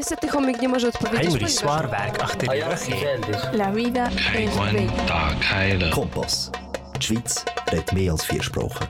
[0.00, 1.52] Niestety chomik nie może odpowiedzieć, Henry ponieważ...
[1.52, 3.52] zwaarwerk achter die rug.
[3.52, 4.92] La vida es bella.
[5.08, 5.90] Tag heilen.
[5.90, 6.50] Kompass.
[6.94, 8.86] Die Schweiz redet mehr als vier Sprachen.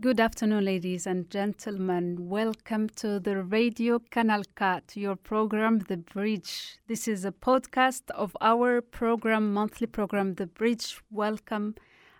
[0.00, 2.16] Good afternoon, ladies and gentlemen.
[2.30, 6.78] Welcome to the Radio Canal Cat, your program, The Bridge.
[6.86, 11.00] This is a podcast of our program, monthly program, The Bridge.
[11.10, 11.74] Welcome.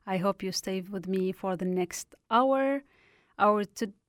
[0.06, 2.82] I hope you stay with me for the next hour.
[3.38, 3.64] Our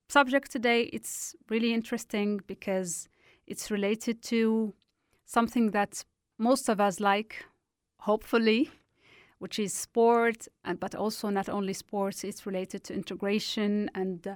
[0.10, 3.08] subject today it's really interesting because
[3.48, 4.74] it's related to
[5.26, 6.04] something that
[6.38, 7.46] most of us like,
[8.00, 8.72] hopefully,
[9.40, 12.24] which is sport, and but also not only sports.
[12.24, 14.36] It's related to integration and uh,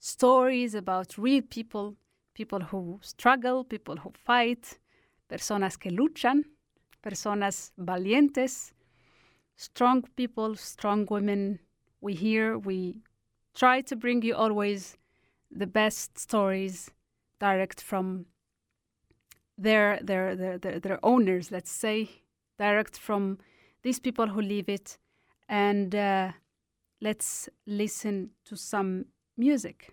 [0.00, 1.96] stories about real people,
[2.34, 4.78] people who struggle, people who fight,
[5.28, 6.44] personas que luchan,
[7.02, 8.72] personas valientes,
[9.58, 11.58] strong people, strong women.
[12.00, 13.02] We hear, we
[13.54, 14.96] try to bring you always
[15.50, 16.90] the best stories
[17.40, 18.26] direct from
[19.58, 22.08] their their their their, their owners, let's say,
[22.58, 23.38] direct from
[23.82, 24.98] these people who live it,
[25.48, 26.32] and uh,
[27.00, 29.92] let's listen to some music.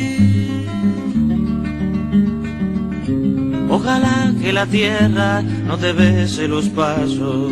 [3.91, 7.51] Ojalá que la tierra no te bese los pasos.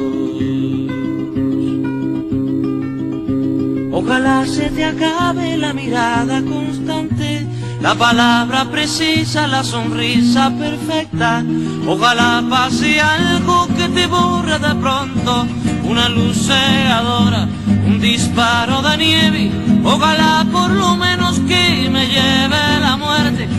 [3.92, 7.46] Ojalá se te acabe la mirada constante,
[7.82, 11.44] la palabra precisa, la sonrisa perfecta.
[11.86, 15.46] Ojalá pase algo que te borre de pronto,
[15.84, 17.50] una luz cegadora,
[17.86, 19.52] un disparo de nieve.
[19.84, 23.59] Ojalá por lo menos que me lleve la muerte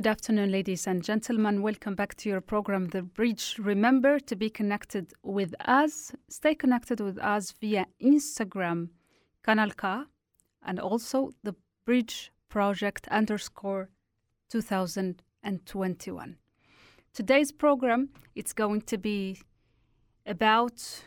[0.00, 1.60] Good afternoon, ladies and gentlemen.
[1.60, 3.56] Welcome back to your program, The Bridge.
[3.58, 6.12] Remember to be connected with us.
[6.30, 8.88] Stay connected with us via Instagram.
[9.46, 10.04] Kanal K,
[10.62, 11.54] and also the
[11.84, 13.90] Bridge Project underscore
[14.48, 16.36] 2021.
[17.12, 19.42] Today's program it's going to be
[20.24, 21.02] about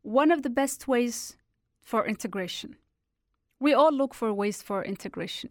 [0.00, 1.36] one of the best ways
[1.82, 2.76] for integration.
[3.60, 5.50] We all look for ways for integration.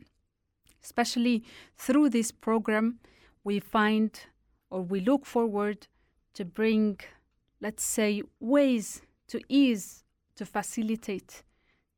[0.85, 1.43] Especially
[1.77, 2.99] through this program,
[3.43, 4.11] we find
[4.69, 5.87] or we look forward
[6.35, 6.99] to bring,
[7.59, 10.03] let's say, ways to ease,
[10.35, 11.41] to facilitate,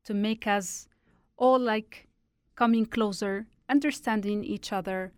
[0.04, 0.88] to make us
[1.36, 2.08] all like
[2.56, 5.12] coming closer, understanding each other,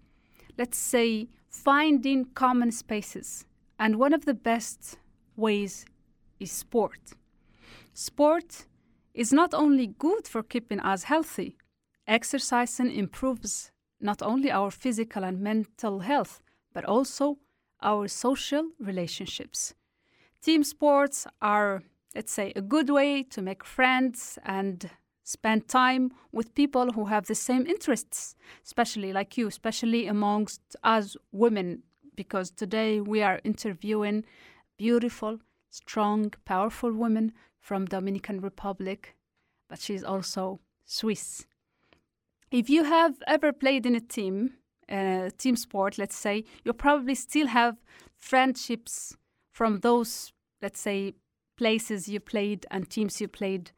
[0.59, 3.47] let's say, finding common spaces.
[3.79, 4.99] And one of the best
[5.37, 5.87] ways
[6.41, 7.13] is sport.
[7.95, 8.67] Sport
[9.15, 11.57] is not only good for keeping us healthy,
[12.07, 13.71] exercising improves
[14.01, 16.41] not only our physical and mental health,
[16.73, 17.39] but also
[17.83, 19.75] our social relationships.
[20.43, 21.83] Team sports are,
[22.15, 24.91] let's say, a good way to make friends and
[25.23, 31.17] spend time with people who have the same interests, especially like you, especially amongst us
[31.31, 31.83] women,
[32.17, 34.25] because today we are interviewing
[34.77, 35.39] beautiful,
[35.69, 39.15] strong, powerful women from Dominican Republic,
[39.69, 41.47] but she's also Swiss.
[42.51, 44.55] If you have ever played in a team,
[44.89, 47.77] uh, team sport, let's say, you probably still have
[48.17, 49.17] friendships
[49.53, 51.15] from those, let's say,
[51.57, 53.71] places you played and teams you played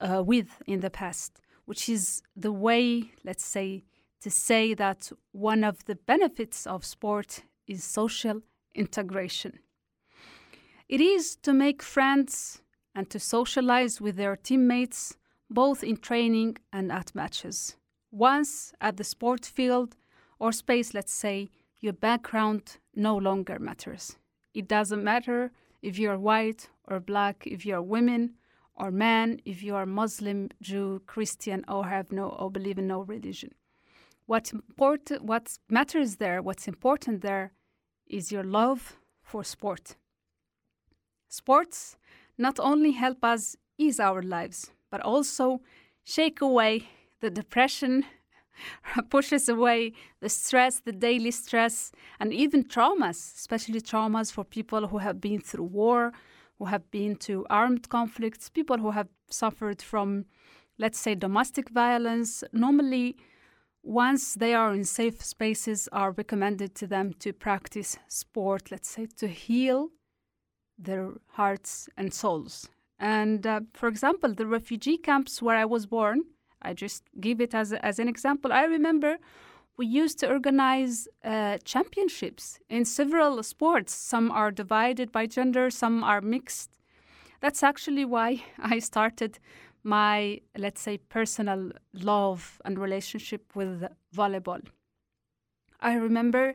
[0.00, 3.84] uh, with in the past, which is the way, let's say,
[4.20, 8.42] to say that one of the benefits of sport is social
[8.74, 9.58] integration.
[10.86, 12.60] It is to make friends
[12.94, 15.16] and to socialize with their teammates,
[15.48, 17.76] both in training and at matches.
[18.12, 19.96] Once at the sport field
[20.38, 21.48] or space, let's say,
[21.80, 24.16] your background no longer matters.
[24.52, 25.50] It doesn't matter
[25.80, 28.34] if you're white or black, if you're women
[28.74, 33.00] or man, if you are Muslim, Jew, Christian, or have no or believe in no
[33.00, 33.52] religion.
[34.26, 37.52] What important, what matters there, what's important there,
[38.06, 39.96] is your love for sport.
[41.28, 41.96] Sports
[42.36, 45.62] not only help us ease our lives, but also
[46.04, 46.88] shake away
[47.22, 48.04] the depression,
[49.10, 54.98] pushes away the stress, the daily stress, and even traumas, especially traumas for people who
[54.98, 56.12] have been through war,
[56.58, 60.26] who have been to armed conflicts, people who have suffered from,
[60.78, 62.44] let's say, domestic violence.
[62.52, 63.16] Normally,
[63.82, 69.06] once they are in safe spaces, are recommended to them to practice sport, let's say,
[69.16, 69.88] to heal
[70.78, 72.68] their hearts and souls.
[72.98, 76.22] And uh, for example, the refugee camps where I was born,
[76.62, 78.52] I just give it as, as an example.
[78.52, 79.18] I remember
[79.76, 83.94] we used to organize uh, championships in several sports.
[83.94, 86.70] Some are divided by gender, some are mixed.
[87.40, 89.38] That's actually why I started
[89.82, 93.84] my, let's say, personal love and relationship with
[94.14, 94.62] volleyball.
[95.80, 96.54] I remember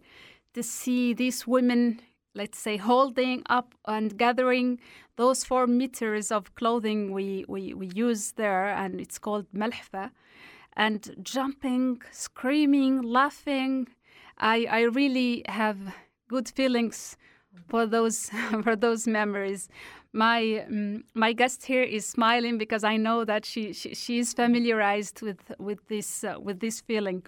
[0.53, 2.01] to see these women
[2.37, 4.79] let's say, holding up and gathering
[5.17, 10.11] those four meters of clothing we, we, we use there, and it's called malhfa,
[10.73, 13.87] and jumping, screaming, laughing.
[14.37, 15.77] I, I really have
[16.29, 17.17] good feelings
[17.67, 18.29] for those
[18.63, 19.67] for those memories.
[20.13, 25.21] My um, my guest here is smiling because I know that she she, is familiarized
[25.21, 27.23] with with this uh, with this feeling.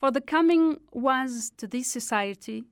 [0.00, 2.64] For the coming ones to this society,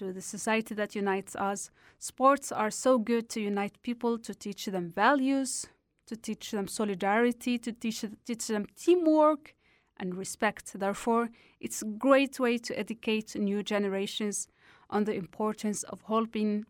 [0.00, 1.70] to the society that unites us.
[1.98, 5.66] Sports are so good to unite people, to teach them values,
[6.06, 9.54] to teach them solidarity, to teach, teach them teamwork
[9.98, 10.72] and respect.
[10.74, 11.28] Therefore,
[11.60, 14.48] it's a great way to educate new generations
[14.88, 16.64] on the importance of helping,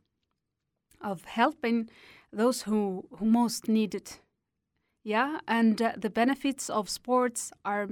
[1.00, 1.88] of helping
[2.32, 4.20] those who, who most need it.
[5.04, 7.88] Yeah, and uh, the benefits of sports are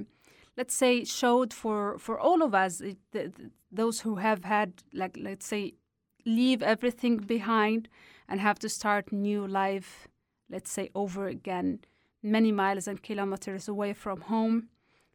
[0.58, 4.70] let's say showed for for all of us it, the, the, those who have had
[4.92, 5.72] like let's say
[6.26, 7.88] leave everything behind
[8.28, 10.08] and have to start new life
[10.50, 11.78] let's say over again
[12.22, 14.68] many miles and kilometers away from home.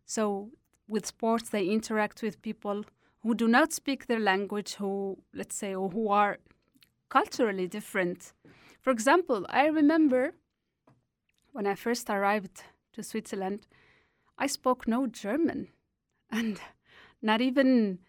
[0.06, 0.50] So
[0.88, 2.86] with sports they interact with people
[3.22, 6.38] who do not speak their language who let's say or who are
[7.10, 8.34] culturally different.
[8.82, 10.34] For example i remember
[11.52, 13.62] when i first arrived to switzerland
[14.38, 15.68] I spoke no German,
[16.32, 16.60] and
[17.22, 18.00] not even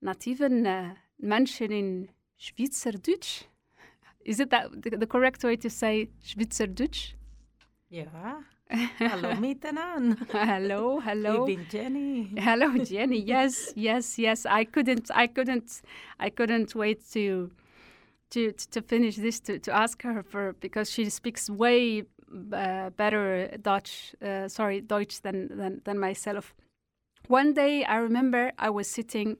[0.00, 3.44] not even uh, mentioning Schweizerdeutsch.
[4.24, 7.14] Is it that the, the, correct way to say Schweizerdeutsch?
[7.90, 8.40] Yeah.
[8.98, 10.26] Hello, miteinander.
[10.30, 11.46] hello, hello.
[11.68, 12.32] Jenny.
[12.36, 13.20] Hello, Jenny.
[13.20, 14.46] Yes, yes, yes.
[14.46, 15.82] I couldn't, I couldn't,
[16.18, 17.50] I couldn't wait to,
[18.30, 22.04] to, to finish this to, to ask her for because she speaks way
[22.52, 26.54] uh, better Dutch, uh, sorry, Deutsch than, than than myself.
[27.28, 29.38] One day, I remember I was sitting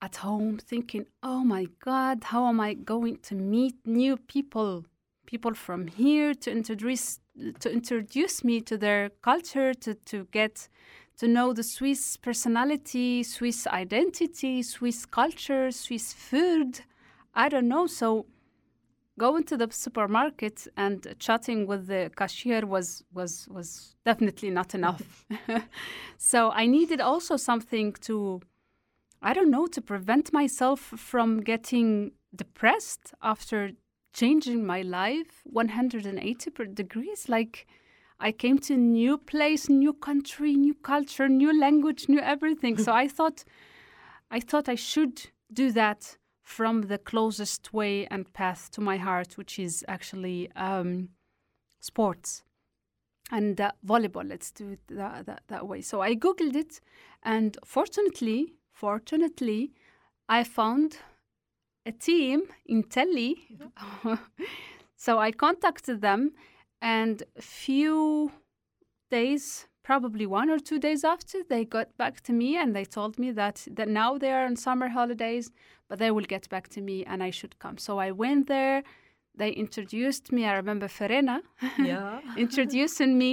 [0.00, 4.84] at home thinking, "Oh my God, how am I going to meet new people,
[5.26, 7.20] people from here to introduce
[7.60, 10.68] to introduce me to their culture, to to get."
[11.18, 16.80] To know the Swiss personality, Swiss identity, Swiss culture, Swiss food.
[17.32, 17.86] I don't know.
[17.86, 18.26] So
[19.18, 25.24] going to the supermarket and chatting with the cashier was was was definitely not enough.
[26.18, 28.40] so I needed also something to
[29.22, 33.70] I don't know to prevent myself from getting depressed after
[34.12, 37.66] changing my life 180 degrees like
[38.20, 42.78] I came to a new place, new country, new culture, new language, new everything.
[42.78, 43.44] so I thought
[44.30, 49.36] I thought I should do that from the closest way and path to my heart,
[49.36, 51.08] which is actually um,
[51.80, 52.44] sports
[53.32, 54.28] and uh, volleyball.
[54.28, 55.80] Let's do it that, that, that way.
[55.80, 56.80] So I googled it,
[57.22, 59.72] and fortunately, fortunately,
[60.28, 60.98] I found
[61.86, 63.48] a team in Telly.
[64.96, 66.32] so I contacted them,
[66.82, 68.30] and few
[69.10, 73.18] days probably one or two days after they got back to me and they told
[73.18, 75.52] me that, that now they are on summer holidays
[75.88, 77.76] but they will get back to me and i should come.
[77.78, 78.82] So i went there.
[79.36, 81.36] They introduced me i remember ferena
[81.78, 82.20] Yeah.
[82.46, 83.32] introducing me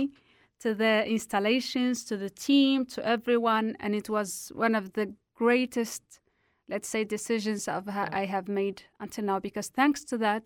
[0.64, 5.06] to the installations to the team to everyone and it was one of the
[5.42, 6.04] greatest
[6.70, 10.46] let's say decisions I've ha- i have made until now because thanks to that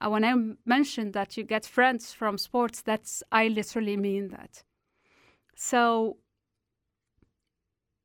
[0.00, 0.34] uh, when I
[0.76, 4.62] mentioned that you get friends from sports that's i literally mean that
[5.60, 6.18] so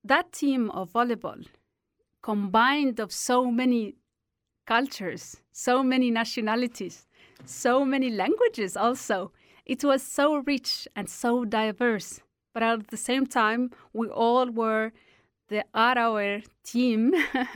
[0.03, 1.45] that team of volleyball
[2.23, 3.93] combined of so many
[4.65, 7.05] cultures, so many nationalities,
[7.45, 9.31] so many languages also.
[9.67, 12.21] It was so rich and so diverse.
[12.55, 14.91] But at the same time, we all were
[15.49, 17.13] the Arawer team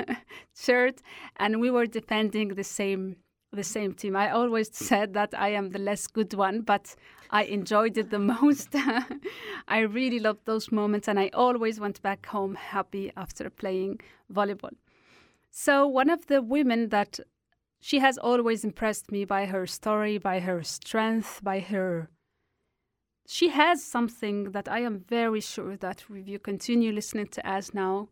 [0.56, 1.02] shirt
[1.38, 3.16] and we were defending the same
[3.52, 4.16] the same team.
[4.16, 6.96] I always said that I am the less good one, but
[7.30, 8.76] I enjoyed it the most.
[9.68, 14.02] I really loved those moments, and I always went back home happy after playing
[14.34, 14.76] volleyball.
[15.52, 17.20] So, one of the women that
[17.80, 22.10] she has always impressed me by her story, by her strength, by her.
[23.28, 27.74] She has something that I am very sure that if you continue listening to us
[27.74, 28.10] now,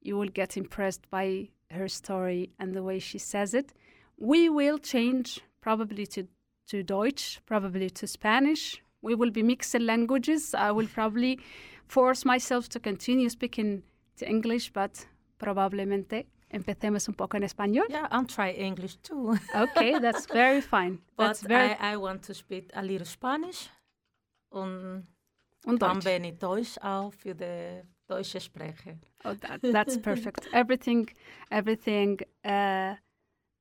[0.00, 3.72] you will get impressed by her story and the way she says it.
[4.18, 6.26] We will change probably to,
[6.70, 8.82] to Deutsch, probably to Spanish.
[9.02, 10.54] We will be mixing languages.
[10.54, 11.38] I will probably
[11.88, 13.82] force myself to continue speaking
[14.16, 15.06] to English, but
[15.38, 17.86] probablemente empecemos un poco en español.
[17.88, 19.38] Yeah, I'm trying English too.
[19.54, 20.98] Okay, that's very fine.
[21.16, 23.70] but That's very I, I want to speak a little Spanish.
[24.50, 25.06] Und
[25.66, 26.38] und Deutsch.
[26.38, 28.98] Deutsch auch für die deutsche Sprache.
[29.24, 30.48] Oh, that, that's perfect.
[30.52, 31.08] everything,
[31.50, 32.94] everything uh,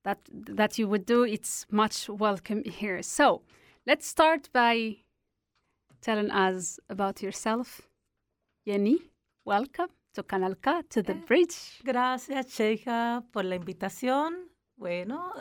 [0.10, 0.20] that
[0.56, 3.01] that you would do, it's much welcome here.
[3.04, 3.42] So,
[3.86, 4.98] let's start by
[6.01, 7.82] telling us about yourself.
[8.66, 8.98] Jenny,
[9.46, 11.82] welcome to Canal K, to the bridge.
[11.84, 14.50] Gracias, Cheika, por la invitación.
[14.78, 15.34] Bueno,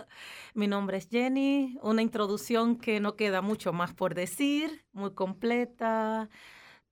[0.54, 6.28] mi nombre es Jenny, una introducción que no queda mucho más por decir, muy completa,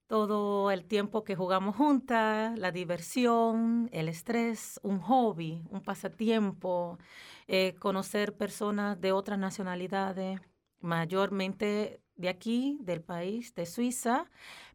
[0.06, 6.98] todo el tiempo que jugamos juntas, la diversión, el estrés, un hobby, un pasatiempo,
[7.48, 10.40] eh, conocer personas de otras nacionalidades,
[10.80, 14.30] mayormente de aquí, del país, de Suiza,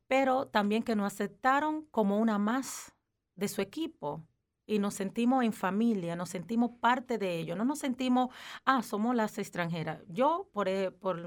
[0.07, 2.93] pero también que nos aceptaron como una más
[3.35, 4.23] de su equipo
[4.65, 8.29] y nos sentimos en familia, nos sentimos parte de ello, no nos sentimos,
[8.65, 10.01] ah, somos las extranjeras.
[10.07, 11.19] Yo, por, eh, por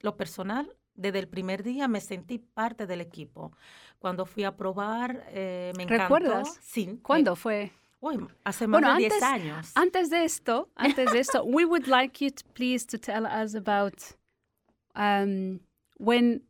[0.00, 3.52] lo personal, desde el primer día me sentí parte del equipo.
[3.98, 6.02] Cuando fui a probar, eh, me encantó.
[6.04, 6.58] ¿Recuerdas?
[6.62, 6.98] Sí.
[7.02, 7.72] ¿Cuándo me- fue?
[8.00, 9.72] uy, hace más Bueno, de 10 antes- años.
[9.74, 13.54] Antes de esto, antes de esto, we would like you to please to tell us
[13.54, 13.94] about
[14.94, 15.60] um,
[15.98, 16.42] when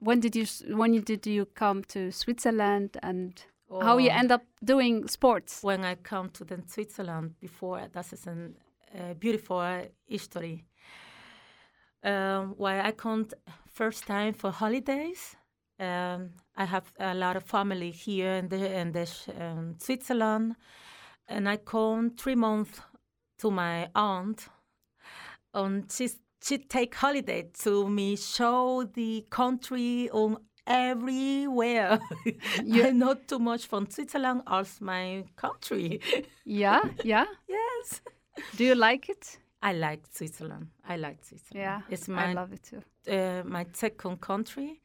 [0.00, 0.44] when did you
[0.76, 4.18] when did you come to Switzerland and how you Oh.
[4.18, 5.62] end up doing sports.
[5.62, 7.88] when I come to the Switzerland before.
[7.92, 8.50] That is a
[8.94, 9.62] uh, beautiful
[10.06, 10.64] history.
[12.04, 13.28] Um, why I come
[13.72, 15.36] first time for holidays.
[15.78, 19.08] Um, I have a lot of family here in the in the
[19.40, 20.56] um, Switzerland,
[21.28, 22.80] and I come three months
[23.38, 24.48] to my aunt,
[25.54, 26.10] and she
[26.42, 31.98] she take holiday to me show the country on everywhere.
[32.58, 36.00] I know too much from Switzerland as my country.
[36.44, 37.26] Yeah, yeah.
[37.48, 38.00] yes.
[38.56, 39.38] Do you like it?
[39.62, 40.70] I like Switzerland.
[40.84, 41.54] I like Switzerland.
[41.54, 42.82] Yeah, it's I my love it too.
[43.06, 44.80] uh, my second country.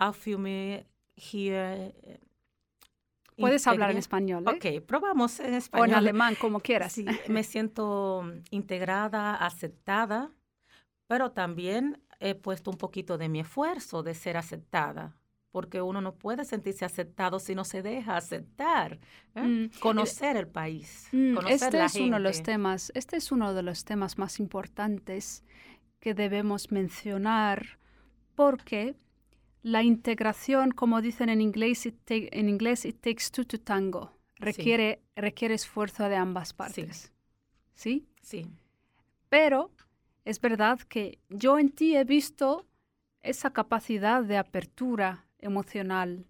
[0.00, 0.84] I feel me
[1.16, 1.92] here.
[2.02, 2.18] eh,
[3.36, 4.50] Puedes hablar en español, ¿eh?
[4.80, 5.88] Ok, probamos en O español.
[5.88, 6.92] en alemán, como quieras.
[6.92, 10.30] Sí, me siento integrada, aceptada,
[11.08, 15.16] pero también he puesto un poquito de mi esfuerzo de ser aceptada,
[15.52, 18.98] porque uno no puede sentirse aceptado si no se deja aceptar.
[19.36, 19.42] ¿eh?
[19.42, 23.30] Mm, Conocer el país, Mm, conocer este la es uno de los temas, este es
[23.30, 25.44] uno de los temas más importantes
[26.00, 27.78] que debemos mencionar
[28.34, 28.96] porque
[29.62, 34.10] la integración, como dicen en inglés, it ta- en inglés, it takes two to tango.
[34.36, 37.12] Requiere, requiere esfuerzo de ambas partes.
[37.74, 38.08] ¿Sí?
[38.22, 38.46] Sí,
[39.28, 39.70] Pero
[40.24, 42.66] es verdad que yo en ti he visto
[43.20, 46.26] esa capacidad de apertura emocional,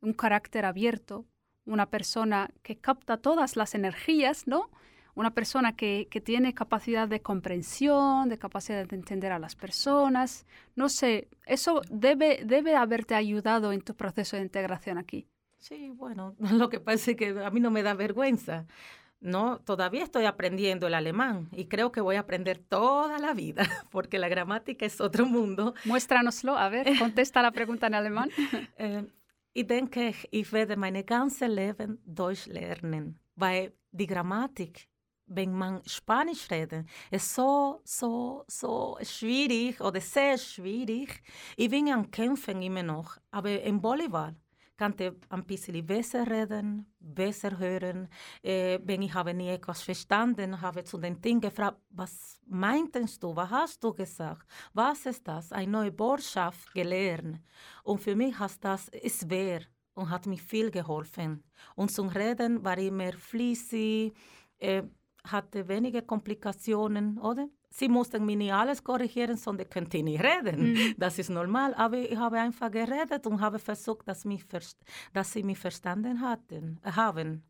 [0.00, 1.26] un carácter abierto,
[1.64, 4.70] una persona que capta todas las energías, ¿no?
[5.14, 10.46] Una persona que, que tiene capacidad de comprensión, de capacidad de entender a las personas.
[10.74, 15.26] No sé, eso debe, debe haberte ayudado en tu proceso de integración aquí.
[15.58, 18.66] sí, bueno, lo que pasa es que a mí no me da vergüenza.
[19.20, 23.64] No, todavía estoy aprendiendo el alemán y creo que voy a aprender toda la vida,
[23.90, 28.30] porque la gramática es otro mundo Muéstranoslo, a ver, contesta la pregunta en alemán.
[29.58, 34.86] Ich denke, ich werde mein ganzes Leben Deutsch lernen, weil die Grammatik,
[35.24, 41.22] wenn man Spanisch redet, ist so, so, so schwierig oder sehr schwierig.
[41.56, 44.34] Ich bin am Kämpfen immer noch, aber im Bolívar
[44.78, 48.08] ich ein bisschen besser reden, besser hören.
[48.42, 53.34] Äh, wenn ich habe nie etwas verstanden, habe zu den Dingen gefragt, was meintest du,
[53.34, 57.40] was hast du gesagt, was ist das, eine neue Botschaft gelernt.
[57.84, 59.62] Und für mich hat das ist schwer
[59.94, 61.42] und hat mir viel geholfen.
[61.74, 64.12] Und zum Reden war ich mehr fließig,
[64.58, 64.82] äh,
[65.24, 67.48] hatte wenige Komplikationen, oder?
[67.78, 70.94] Sie mussten mir nicht alles korrigieren, sondern könnte nicht reden.
[70.96, 71.74] Das ist normal.
[71.74, 74.44] Aber ich habe einfach geredet und habe versucht, dass, mich
[75.12, 77.42] dass sie mich verstanden hatten, haben.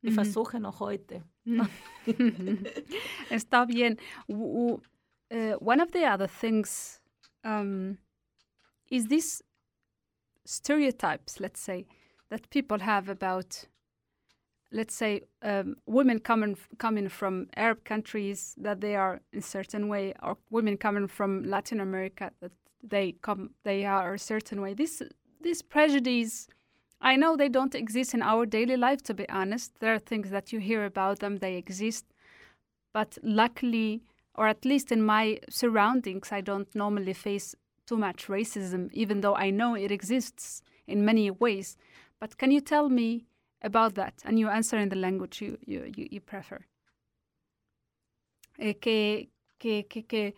[0.00, 1.24] Ich versuche noch heute.
[3.30, 3.98] Está bien.
[4.28, 4.78] Uh,
[5.60, 7.02] one of the other things
[7.44, 7.98] um,
[8.90, 9.44] is these
[10.46, 11.86] stereotypes, let's say,
[12.30, 13.66] that people have about,
[14.78, 15.12] let's say,
[15.42, 20.76] um, women coming coming from Arab countries that they are in certain way, or women
[20.76, 24.74] coming from Latin America that they come they are a certain way.
[24.74, 25.02] This
[25.40, 26.48] this prejudice.
[27.12, 29.72] I know they don't exist in our daily life, to be honest.
[29.80, 32.06] There are things that you hear about them, they exist
[32.96, 34.00] but luckily,
[34.34, 37.54] or at least in my surroundings, I don't normally face
[37.86, 41.76] too much racism, even though I know it exists in many ways.
[42.18, 43.26] But can you tell me
[43.62, 44.14] about that?
[44.24, 46.66] And you answer in the language you, you, you, you prefer.
[48.58, 50.34] Eh, que, que, que, que,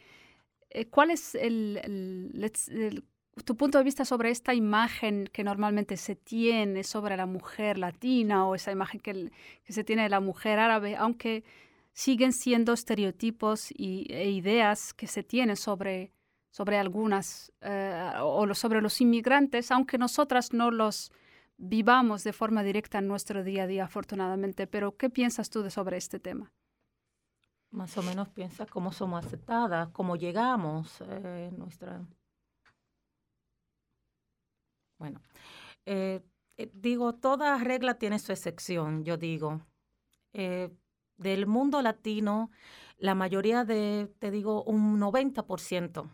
[0.70, 3.04] eh, ¿Cuál es el, el- el-
[3.44, 8.46] tu punto de vista sobre esta imagen que normalmente se tiene sobre la mujer latina
[8.46, 9.30] o esa imagen que,
[9.64, 11.44] que se tiene de la mujer árabe, aunque
[11.92, 16.10] siguen siendo estereotipos y, e ideas que se tienen sobre,
[16.50, 21.12] sobre algunas eh, o sobre los inmigrantes, aunque nosotras no los
[21.58, 24.66] vivamos de forma directa en nuestro día a día, afortunadamente.
[24.66, 26.52] Pero, ¿qué piensas tú de sobre este tema?
[27.70, 32.00] Más o menos piensa cómo somos aceptadas, cómo llegamos, eh, nuestra...
[34.98, 35.20] Bueno,
[35.84, 36.22] eh,
[36.58, 39.60] eh, digo, toda regla tiene su excepción, yo digo.
[40.32, 40.70] Eh,
[41.16, 42.50] del mundo latino,
[42.96, 46.10] la mayoría de, te digo, un 90%,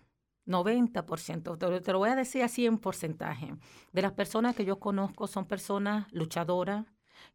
[0.46, 3.54] 90%, te, te lo voy a decir así en porcentaje,
[3.92, 6.86] de las personas que yo conozco son personas luchadoras,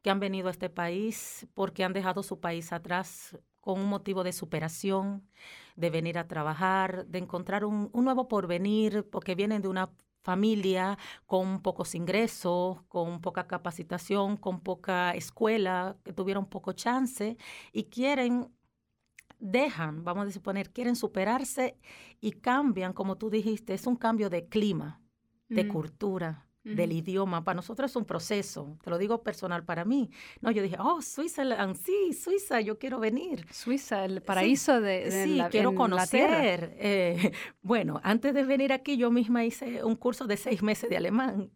[0.02, 4.24] que han venido a este país porque han dejado su país atrás con un motivo
[4.24, 5.28] de superación,
[5.76, 9.92] de venir a trabajar, de encontrar un, un nuevo porvenir, porque vienen de una
[10.22, 17.38] familia con pocos ingresos, con poca capacitación, con poca escuela, que tuvieron poco chance
[17.72, 18.52] y quieren,
[19.40, 21.78] dejan, vamos a suponer, quieren superarse
[22.22, 25.02] y cambian, como tú dijiste, es un cambio de clima,
[25.48, 25.68] de Mm.
[25.70, 27.44] cultura, del idioma.
[27.44, 30.12] Para nosotros es un proceso, te lo digo personal para mí.
[30.42, 33.48] No, yo dije, oh, Suiza, sí, Suiza, yo quiero venir.
[33.52, 36.28] Suiza, el paraíso de, de Sí, la, quiero en la tierra.
[36.28, 36.76] conocer.
[36.78, 40.98] Eh, bueno, antes de venir aquí, yo misma hice un curso de seis meses de
[40.98, 41.50] alemán.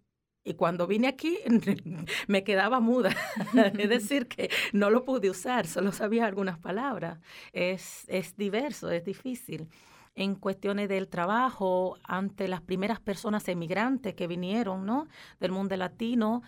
[0.46, 1.38] Y cuando vine aquí,
[2.28, 3.16] me quedaba muda.
[3.78, 7.20] es decir, que no lo pude usar, solo sabía algunas palabras.
[7.54, 9.70] Es, es diverso, es difícil.
[10.16, 15.08] en cuestiones del trabajo ante las primeras personas emigrantes que vinieron ¿no?
[15.40, 16.44] del mundo latino,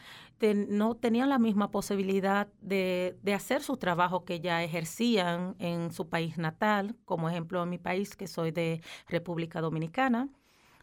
[0.68, 6.10] no tenían la misma posibilidad de, de, hacer su trabajo que ya ejercían en su
[6.10, 10.30] país natal, como ejemplo en mi país, que soy de República Dominicana,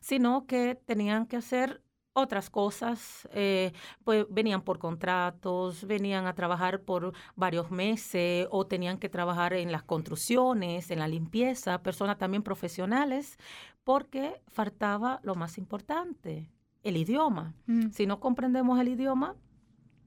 [0.00, 1.81] sino que tenían que hacer
[2.14, 3.72] otras cosas, eh,
[4.04, 9.72] pues venían por contratos, venían a trabajar por varios meses o tenían que trabajar en
[9.72, 13.38] las construcciones, en la limpieza, personas también profesionales,
[13.84, 16.50] porque faltaba lo más importante,
[16.82, 17.54] el idioma.
[17.66, 17.90] Mm.
[17.90, 19.36] Si no comprendemos el idioma,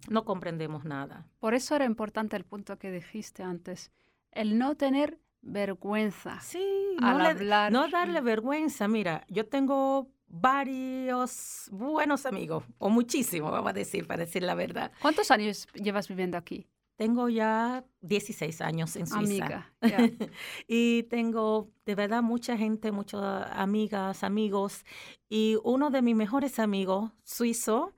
[0.09, 1.25] no comprendemos nada.
[1.39, 3.91] Por eso era importante el punto que dijiste antes,
[4.31, 6.39] el no tener vergüenza.
[6.41, 7.71] Sí, al no, hablar.
[7.71, 8.87] no darle vergüenza.
[8.87, 10.09] Mira, yo tengo
[10.39, 14.91] varios buenos amigos, o muchísimos, vamos a decir, para decir la verdad.
[15.01, 16.67] ¿Cuántos años llevas viviendo aquí?
[16.97, 19.19] Tengo ya 16 años en Suiza.
[19.19, 19.73] Amiga,
[20.67, 24.85] y tengo de verdad mucha gente, muchas amigas, amigos.
[25.27, 27.93] Y uno de mis mejores amigos, suizo,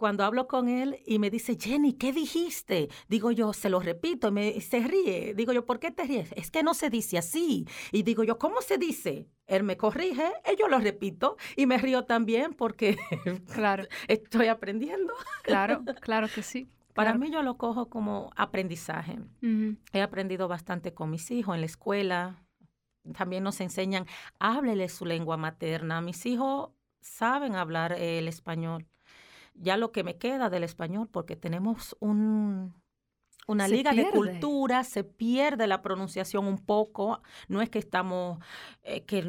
[0.00, 2.88] cuando hablo con él y me dice, Jenny, ¿qué dijiste?
[3.08, 5.34] Digo yo, se lo repito, me, se ríe.
[5.34, 6.32] Digo yo, ¿por qué te ríes?
[6.36, 7.68] Es que no se dice así.
[7.92, 9.28] Y digo yo, ¿cómo se dice?
[9.46, 12.96] Él me corrige, y yo lo repito y me río también porque
[13.52, 13.84] claro.
[14.08, 15.12] estoy aprendiendo.
[15.42, 16.70] Claro, claro que sí.
[16.94, 19.18] Para mí yo lo cojo como aprendizaje.
[19.92, 22.42] He aprendido bastante con mis hijos en la escuela.
[23.14, 24.06] También nos enseñan,
[24.38, 26.00] háblele su lengua materna.
[26.00, 26.70] Mis hijos
[27.02, 28.86] saben hablar el español
[29.54, 32.74] ya lo que me queda del español, porque tenemos un,
[33.46, 38.38] una liga de cultura, se pierde la pronunciación un poco, no es que estamos,
[38.82, 39.22] eh, que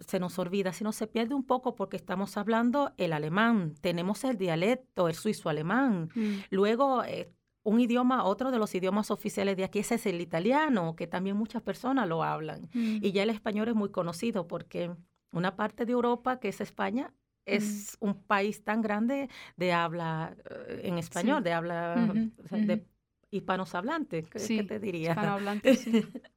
[0.00, 4.38] se nos olvida, sino se pierde un poco porque estamos hablando el alemán, tenemos el
[4.38, 6.34] dialecto, el suizo alemán, mm.
[6.50, 7.04] luego...
[7.04, 7.32] Eh,
[7.66, 11.38] un idioma, otro de los idiomas oficiales de aquí ese es el italiano, que también
[11.38, 12.68] muchas personas lo hablan.
[12.74, 12.98] Mm.
[13.00, 14.94] Y ya el español es muy conocido porque
[15.32, 17.14] una parte de Europa, que es España,
[17.46, 22.12] es un país tan grande de habla eh, en español, de habla
[22.50, 22.86] de
[23.30, 25.10] hispanos hablantes, ¿qué, te diría?
[25.10, 26.04] Hispanohablantes, sí.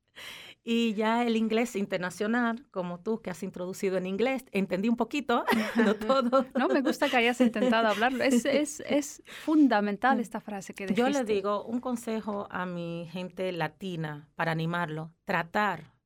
[0.64, 5.46] y ya el inglés internacional, como tú que has introducido en inglés, entendí un poquito,
[5.76, 6.46] no todo.
[6.58, 8.24] no, me gusta que hayas intentado hablarlo.
[8.24, 11.02] Es, es, es fundamental esta frase que dijiste.
[11.02, 15.97] Yo le digo un consejo a mi gente latina para animarlo, tratar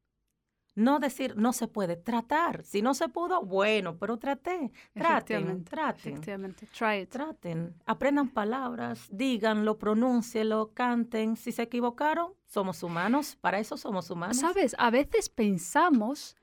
[0.75, 2.63] no decir, no se puede, tratar.
[2.63, 4.71] Si no se pudo, bueno, pero traté.
[4.93, 6.13] Traten, traten.
[6.13, 7.75] Efectivamente, try Traten.
[7.85, 11.35] Aprendan palabras, díganlo, pronúncielo, canten.
[11.35, 13.37] Si se equivocaron, somos humanos.
[13.41, 14.37] Para eso somos humanos.
[14.37, 16.37] Sabes, a veces pensamos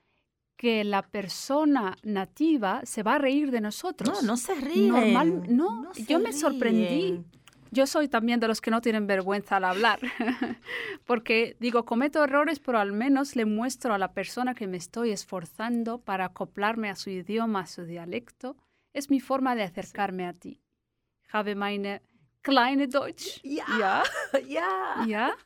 [0.59, 4.21] que la persona nativa se va a reír de nosotros.
[4.21, 4.89] No, no se ríe.
[4.89, 7.23] Normal, no, yo me sorprendí
[7.71, 9.99] yo soy también de los que no tienen vergüenza al hablar,
[11.05, 15.11] porque digo, cometo errores, pero al menos le muestro a la persona que me estoy
[15.11, 18.57] esforzando para acoplarme a su idioma, a su dialecto.
[18.93, 20.61] Es mi forma de acercarme a ti.
[21.31, 22.01] Habe meine
[22.41, 23.41] kleine Deutsch.
[23.43, 24.03] Ja,
[24.47, 25.05] ja.
[25.07, 25.37] Ja.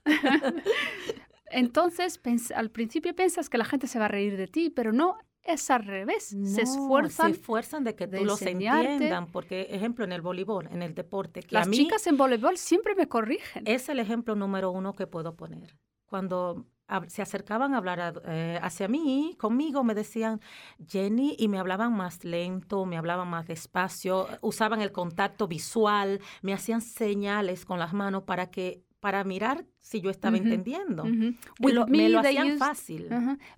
[1.47, 2.19] Entonces,
[2.55, 5.69] al principio piensas que la gente se va a reír de ti, pero no, es
[5.69, 6.35] al revés.
[6.43, 7.33] se esfuerzan.
[7.33, 9.27] Se esfuerzan de que tú los entiendan.
[9.27, 11.41] Porque, ejemplo, en el voleibol, en el deporte.
[11.41, 13.63] Que Las chicas en voleibol siempre me corrigen.
[13.65, 15.77] Es el ejemplo número uno que puedo poner.
[16.05, 16.65] Cuando
[17.07, 20.41] se acercaban a hablar eh, hacia mí, conmigo, me decían
[20.87, 26.53] Jenny y me hablaban más lento, me hablaban más despacio, usaban el contacto visual, me
[26.53, 31.03] hacían señales con las manos para que para mirar si yo estaba entendiendo.
[31.03, 33.09] me, lo, hacían fácil.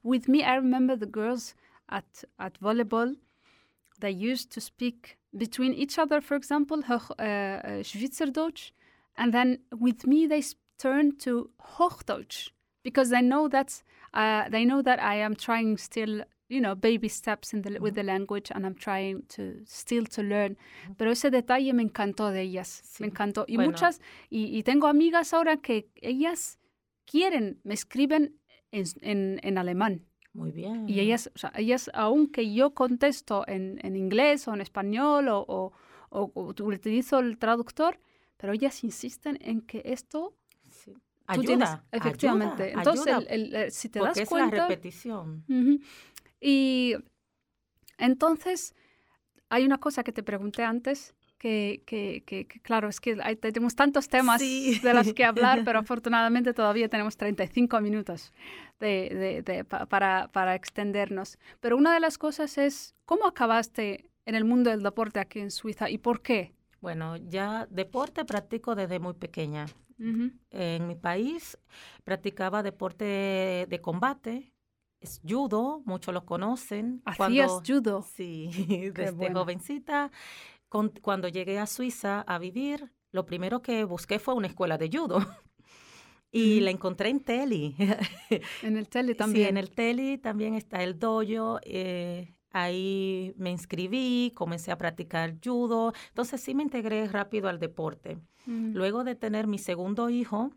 [0.02, 1.56] With me, I remember the girls
[1.89, 3.15] at, at volleyball,
[4.00, 8.71] they used to speak between each other, for example, uh, uh, Schweizerdeutsch,
[9.17, 10.41] and then with me they
[10.78, 12.50] turn to Hochdeutsch
[12.84, 13.82] because they know that
[14.13, 17.76] uh, they know that I am trying still, you know, baby steps in the, mm
[17.76, 17.84] -hmm.
[17.84, 20.52] with the language, and I'm trying to still to learn.
[20.52, 20.95] Mm -hmm.
[20.98, 23.04] Pero ese detalle me encantó de ellas, sí.
[23.04, 23.45] me encantó.
[23.48, 23.71] Y bueno.
[23.71, 26.60] muchas, y, y, tengo amigas ahora que ellas
[27.12, 28.39] quieren, me escriben
[28.71, 30.06] en, en, en alemán.
[30.36, 30.88] Muy bien.
[30.89, 35.45] Y ellas, o sea, ellas aunque yo contesto en, en inglés o en español o,
[35.48, 35.71] o,
[36.10, 38.00] o, utilizo el traductor,
[38.36, 40.36] pero ellas insisten en que esto...
[40.69, 40.93] Sí.
[41.28, 42.71] Ayuda, efectivamente.
[42.71, 44.56] entonces, El, si te das cuenta...
[44.56, 45.43] es la repetición.
[46.39, 46.95] Y
[47.98, 48.76] entonces,
[49.50, 54.08] hay una cosa que te pregunté antes, que, que, que, claro, es que tenemos tantos
[54.08, 58.34] temas de los que hablar, pero afortunadamente todavía tenemos 35 minutos
[58.79, 61.38] de, de, para, para extendernos.
[61.60, 65.51] Pero una de las cosas es, ¿cómo acabaste en el mundo del deporte aquí en
[65.51, 66.51] Suiza y por qué?
[66.81, 69.67] Bueno, ya deporte practico desde muy pequeña.
[70.49, 71.60] En mi país
[72.03, 74.51] practicaba deporte de combate,
[75.05, 77.01] es judo, muchos lo conocen.
[77.05, 78.01] ¿Hacías judo?
[78.01, 78.49] Sí,
[78.95, 80.12] desde jovencita.
[80.69, 85.19] Cuando llegué a Suiza a vivir, lo primero que busqué fue una escuela de judo.
[86.32, 87.75] Y la encontré en Teli.
[88.62, 89.45] En el Teli también.
[89.45, 91.60] Sí, en el Teli también está el dojo.
[91.63, 95.93] Eh, ahí me inscribí, comencé a practicar judo.
[96.10, 98.17] Entonces sí me integré rápido al deporte.
[98.47, 98.73] Mm.
[98.73, 100.51] Luego de tener mi segundo hijo,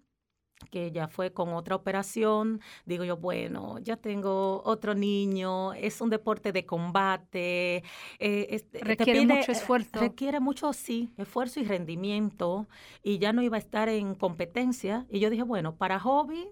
[0.70, 6.10] que ya fue con otra operación, digo yo, bueno, ya tengo otro niño, es un
[6.10, 7.82] deporte de combate.
[8.18, 10.00] Eh, requiere mucho esfuerzo.
[10.00, 12.68] Requiere mucho, sí, esfuerzo y rendimiento,
[13.02, 15.06] y ya no iba a estar en competencia.
[15.10, 16.48] Y yo dije, bueno, para hobby,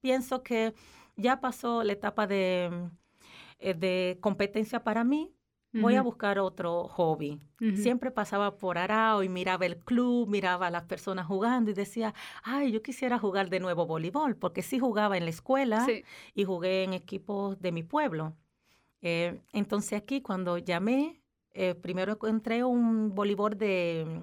[0.00, 0.74] pienso que
[1.16, 2.90] ya pasó la etapa de,
[3.58, 5.32] eh, de competencia para mí,
[5.80, 7.40] voy a buscar otro hobby.
[7.74, 12.14] Siempre pasaba por Arao y miraba el club, miraba a las personas jugando y decía,
[12.42, 15.86] ay, yo quisiera jugar de nuevo voleibol, porque sí jugaba en la escuela
[16.34, 18.34] y jugué en equipos de mi pueblo.
[19.02, 24.20] Eh, entonces aquí cuando llamé, eh, primero encontré un voleibol de,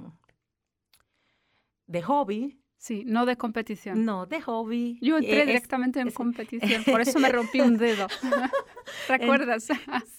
[1.87, 4.03] de hobby Sí, no de competición.
[4.03, 4.99] No, de hobby.
[5.01, 8.07] Yo entré directamente en competición, por eso me rompí un dedo.
[9.07, 9.69] ¿Recuerdas?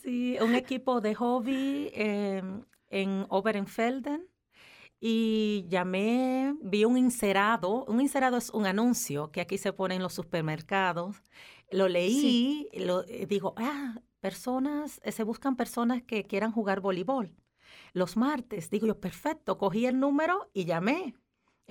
[0.03, 4.27] sí, un equipo de hobby em, en Oberenfelden
[4.99, 7.85] y llamé, vi un inserado.
[7.85, 11.17] Un inserado es un anuncio que aquí se pone en los supermercados.
[11.71, 17.37] Lo leí, lo, eh, digo, ah, personas, eh, se buscan personas que quieran jugar voleibol.
[17.93, 21.15] Los martes, digo yo, perfecto, cogí el número y llamé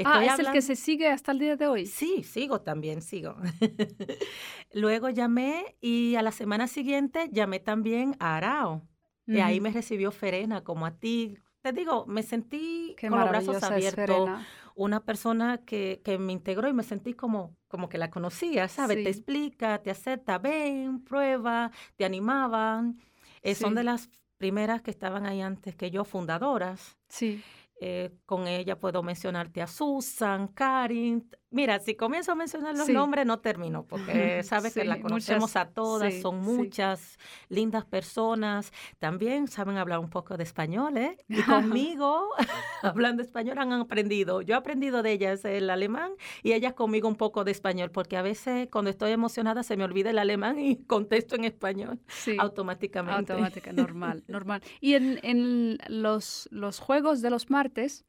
[0.05, 1.85] ah, ¿es el que se sigue hasta el día de hoy?
[1.85, 3.35] Sí, sigo también, sigo.
[4.73, 8.87] Luego llamé y a la semana siguiente llamé también a Arao.
[9.25, 11.37] Y ahí me recibió Ferena, como a ti.
[11.61, 14.29] Te digo, me sentí con los brazos abiertos.
[14.75, 19.03] Una persona que, que, me integró y me sentí como, como que la conocía, ¿sabes?
[19.03, 22.99] Te explica, te acepta, ven, prueba, te animaban.
[23.43, 26.97] Eh, son de las primeras que estaban ahí antes que yo, fundadoras.
[27.07, 27.41] Sí.
[27.79, 31.29] Eh, con ella puedo mencionarte a Susan, Karin.
[31.53, 35.69] Mira, si comienzo a mencionar los nombres no termino, porque sabes que la conocemos a
[35.69, 38.73] todas, son muchas lindas personas.
[38.97, 41.15] También saben hablar un poco de español, ¿eh?
[41.29, 42.29] Y conmigo,
[42.81, 44.41] hablando español, han aprendido.
[44.41, 48.17] Yo he aprendido de ellas el alemán y ellas conmigo un poco de español, porque
[48.17, 51.99] a veces cuando estoy emocionada se me olvida el alemán y contesto en español
[52.39, 53.31] automáticamente.
[53.31, 54.63] Automática, normal, normal.
[54.81, 58.05] Y en, en los, los juegos de los martes,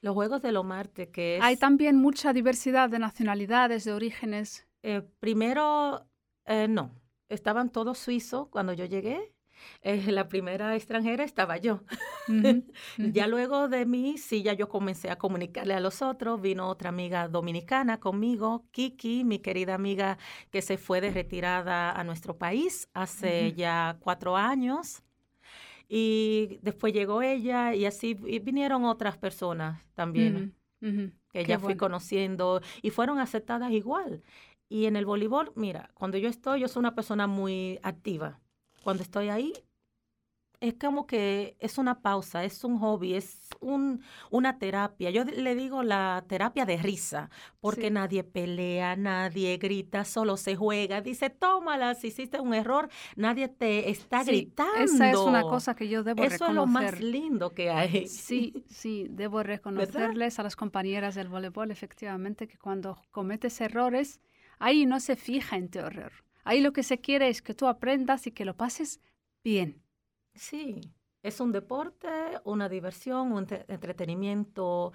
[0.00, 1.42] los Juegos de los Marte, que es...
[1.42, 4.66] Hay también mucha diversidad de nacionalidades, de orígenes.
[4.82, 6.06] Eh, primero,
[6.44, 6.94] eh, no.
[7.28, 9.34] Estaban todos suizos cuando yo llegué.
[9.82, 11.82] Eh, la primera extranjera estaba yo.
[12.98, 16.40] ya luego de mí, sí, ya yo comencé a comunicarle a los otros.
[16.40, 20.18] Vino otra amiga dominicana conmigo, Kiki, mi querida amiga
[20.50, 25.02] que se fue de retirada a nuestro país hace ya cuatro años.
[25.88, 32.90] Y después llegó ella y así vinieron otras personas también que ya fui conociendo y
[32.90, 34.22] fueron aceptadas igual.
[34.68, 38.38] Y en el voleibol, mira, cuando yo estoy, yo soy una persona muy activa.
[38.82, 39.54] Cuando estoy ahí,
[40.60, 45.10] es como que es una pausa, es un hobby, es un, una terapia.
[45.10, 51.00] Yo le digo la terapia de risa, porque nadie pelea, nadie grita, solo se juega.
[51.00, 54.82] Dice, tómala, si hiciste un error, nadie te está gritando.
[54.82, 56.34] Esa es una cosa que yo debo reconocer.
[56.34, 58.08] Eso es lo más lindo que hay.
[58.08, 64.20] Sí, sí, debo reconocerles a las compañeras del voleibol, efectivamente, que cuando cometes errores,
[64.58, 66.12] ahí no se fija en tu error.
[66.42, 69.00] Ahí lo que se quiere es que tú aprendas y que lo pases
[69.44, 69.82] bien.
[70.38, 70.80] Sí,
[71.22, 72.08] es un deporte,
[72.44, 74.92] una diversión, un entretenimiento,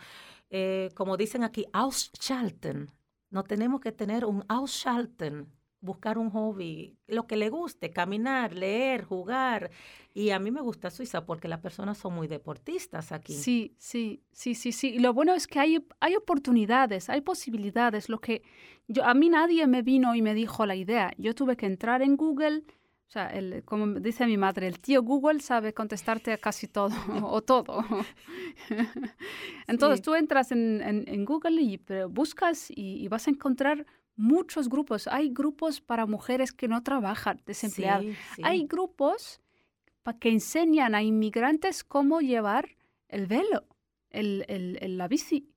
[0.49, 2.89] eh, como dicen aquí, ausschalten.
[3.29, 5.51] No tenemos que tener un ausschalten,
[5.81, 9.69] buscar un hobby, lo que le guste, caminar, leer, jugar.
[10.13, 13.33] Y a mí me gusta Suiza porque las personas son muy deportistas aquí.
[13.33, 14.93] Sí, sí, sí, sí, sí.
[14.95, 18.07] Y lo bueno es que hay, hay oportunidades, hay posibilidades.
[18.07, 18.43] Lo que
[18.87, 21.11] yo, a mí nadie me vino y me dijo la idea.
[21.17, 22.63] Yo tuve que entrar en Google
[23.07, 26.95] o sea, el, como dice mi madre, el tío Google sabe contestarte a casi todo
[27.23, 27.85] o todo.
[29.67, 33.85] Entonces tú entras en, en, Google y buscas y, vas a encontrar
[34.15, 35.07] muchos grupos.
[35.07, 38.05] Hay grupos para mujeres que no trabajan, desempleadas.
[38.41, 39.41] Hay grupos
[40.19, 42.69] que enseñan a inmigrantes cómo llevar
[43.07, 43.63] el velo,
[44.09, 45.49] el, el, la bici,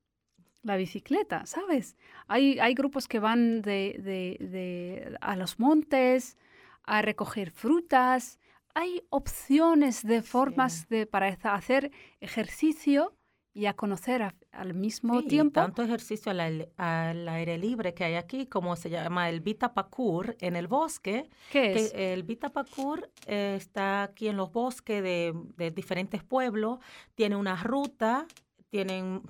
[0.62, 1.96] la bicicleta, ¿sabes?
[2.28, 6.36] Hay, hay grupos que van de, de, de, a los montes,
[6.86, 8.38] a recoger frutas.
[8.74, 13.16] Hay opciones de formas de, para hacer ejercicio
[13.56, 15.54] y a conocer al mismo sí, tiempo.
[15.54, 19.72] Tanto ejercicio al, aire libre que hay aquí, como se llama el Vita
[20.40, 21.30] en el bosque.
[21.50, 21.92] ¿Qué es?
[21.94, 22.52] el Vita
[23.26, 26.80] eh, está aquí en los bosques de, de diferentes pueblos,
[27.14, 28.26] tiene una ruta,
[28.68, 29.22] tienen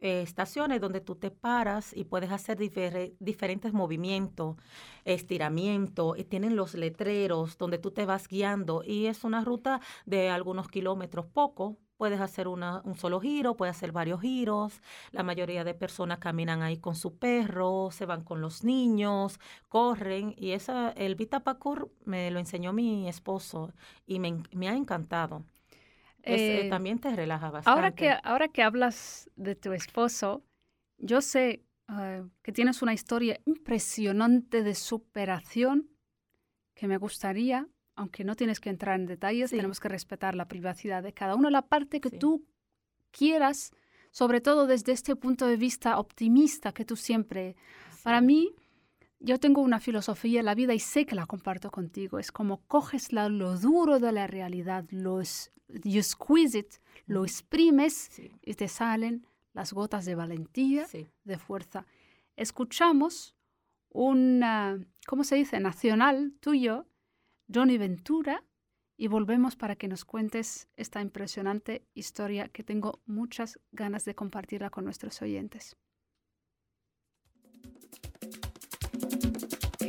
[0.00, 4.56] eh, estaciones donde tú te paras y puedes hacer diferentes movimientos,
[5.04, 10.30] estiramiento, y tienen los letreros donde tú te vas guiando y es una ruta de
[10.30, 11.76] algunos kilómetros poco.
[11.98, 14.80] Puedes hacer una, un solo giro, puedes hacer varios giros.
[15.12, 20.34] La mayoría de personas caminan ahí con su perro, se van con los niños, corren.
[20.38, 21.42] Y esa, el Vita
[22.06, 23.74] me lo enseñó mi esposo
[24.06, 25.44] y me, me ha encantado.
[26.22, 27.70] Eh, eh, también te relaja bastante.
[27.70, 30.42] Ahora que, ahora que hablas de tu esposo,
[30.98, 35.90] yo sé ah, que tienes una historia impresionante de superación
[36.74, 41.02] que me gustaría, aunque no tienes que entrar en detalles, tenemos que respetar la privacidad
[41.02, 42.46] de cada uno, la parte que tú
[43.10, 43.72] quieras,
[44.10, 47.56] sobre todo desde este punto de vista optimista que tú siempre...
[48.02, 48.54] Para mí,
[49.20, 52.18] yo tengo una filosofía en la vida y sé que la comparto contigo.
[52.18, 55.20] Es como coges lo duro de la realidad, lo,
[55.84, 56.74] you squeeze it,
[57.06, 58.10] lo exprimes
[58.42, 60.86] y te salen las gotas de valentía,
[61.24, 61.86] de fuerza.
[62.36, 63.36] Escuchamos
[63.90, 64.42] un,
[65.06, 65.60] ¿cómo se dice?
[65.60, 66.86] Nacional tuyo,
[67.52, 68.44] Johnny Ventura,
[68.96, 74.70] y volvemos para que nos cuentes esta impresionante historia que tengo muchas ganas de compartirla
[74.70, 75.76] con nuestros oyentes.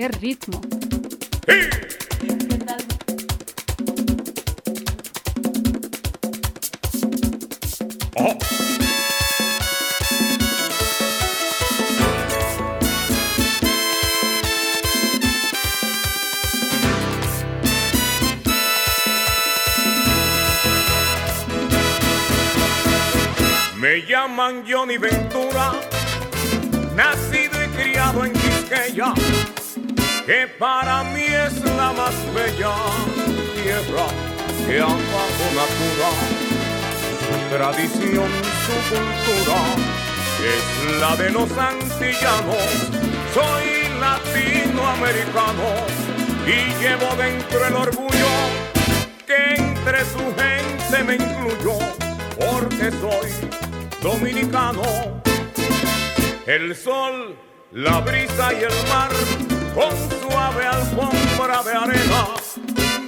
[0.02, 0.60] ¡Qué ritmo!
[23.76, 25.74] Me llaman Johnny Ventura,
[26.96, 29.14] nacido y criado en Quisqueya,
[30.26, 32.76] que para mí es la más bella
[33.56, 34.06] tierra
[34.68, 36.42] que ama con natura
[37.50, 38.30] tradición,
[38.66, 39.60] su cultura
[40.42, 42.72] es la de los antillanos.
[43.34, 45.68] Soy latinoamericano
[46.46, 48.32] y llevo dentro el orgullo
[49.28, 51.78] que entre su gente me incluyó,
[52.40, 53.30] porque soy
[54.02, 54.84] dominicano.
[56.46, 57.36] El sol,
[57.72, 59.12] la brisa y el mar,
[59.74, 62.28] con suave alfombra de arena,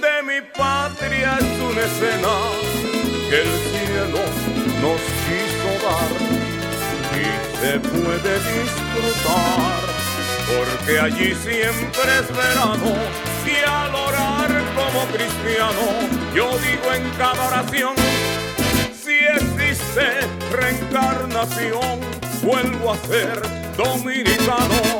[0.00, 2.34] de mi patria es una escena
[3.28, 4.22] que el cielo
[4.80, 6.12] nos quiso dar
[7.20, 7.26] y
[7.60, 9.82] se puede disfrutar,
[10.48, 12.92] porque allí siempre es verano
[13.46, 15.84] y al orar como cristiano,
[16.34, 17.94] yo digo en cada oración,
[19.02, 22.00] si existe reencarnación,
[22.42, 23.42] vuelvo a ser
[23.76, 24.93] dominicano.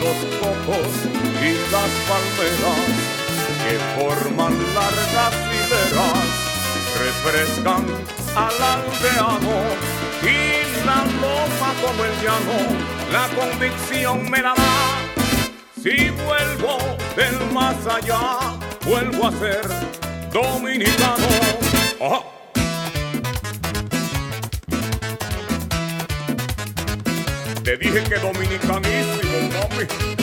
[0.00, 0.88] los copos
[1.40, 3.12] y las palmeras
[3.62, 6.52] que forman largas hileras
[6.98, 7.84] refrescan
[8.34, 9.56] al aldeano
[10.22, 12.58] y la loma como el llano,
[13.12, 15.02] la convicción me la da.
[15.82, 16.78] Si vuelvo
[17.16, 19.68] del más allá, vuelvo a ser
[20.32, 21.26] dominicano.
[27.72, 30.21] Te dije que dominicanísimo, mami.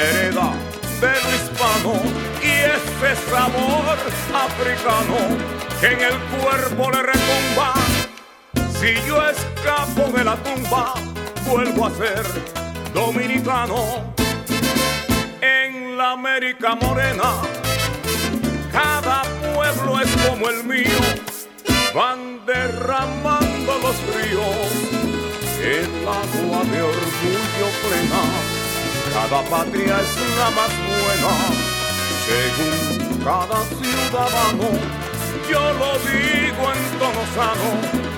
[0.00, 0.52] Hereda
[1.00, 1.92] de lo hispano
[2.42, 3.98] y ese sabor
[4.34, 5.16] africano
[5.80, 7.74] que en el cuerpo le retumba.
[8.78, 10.94] Si yo escapo de la tumba,
[11.46, 12.24] vuelvo a ser
[12.94, 14.14] dominicano.
[15.40, 17.42] En la América morena,
[18.72, 19.22] cada
[19.54, 21.00] pueblo es como el mío,
[21.94, 24.56] van derramando los ríos,
[25.62, 28.59] el agua de orgullo plena,
[29.12, 31.32] cada patria es la más buena,
[32.26, 34.68] según cada ciudadano,
[35.50, 37.70] yo lo digo en tono sano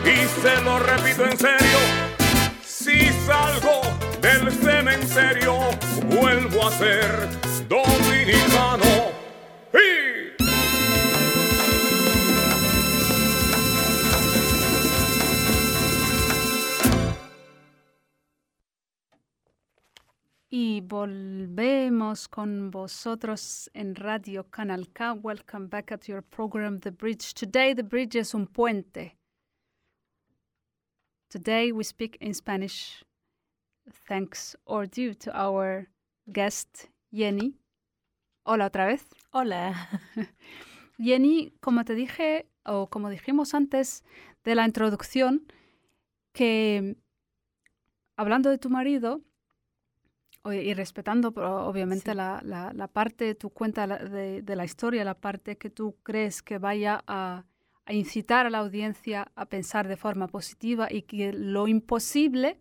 [0.04, 1.78] y se lo repito en serio,
[2.64, 3.80] si salgo
[4.20, 5.54] del cementerio,
[6.06, 7.28] vuelvo a ser
[7.68, 9.12] dominicano.
[9.72, 10.11] Y
[20.82, 25.14] volvemos con vosotros en Radio Canal K.
[25.14, 27.32] Welcome back at your program, The Bridge.
[27.32, 29.16] Today, The Bridge es un puente.
[31.30, 33.02] Today, we speak in Spanish,
[34.06, 35.88] thanks or due to our
[36.26, 37.54] guest, Jenny.
[38.44, 39.06] Hola otra vez.
[39.30, 39.72] Hola.
[40.98, 44.04] Jenny, como te dije, o como dijimos antes
[44.44, 45.46] de la introducción,
[46.34, 46.98] que
[48.18, 49.22] hablando de tu marido,
[50.44, 55.70] y respetando obviamente la, la, parte, tu cuenta de, de, la historia, la parte que
[55.70, 57.44] tú crees que vaya a,
[57.84, 62.58] a, incitar a la audiencia a pensar de forma positiva y que lo imposible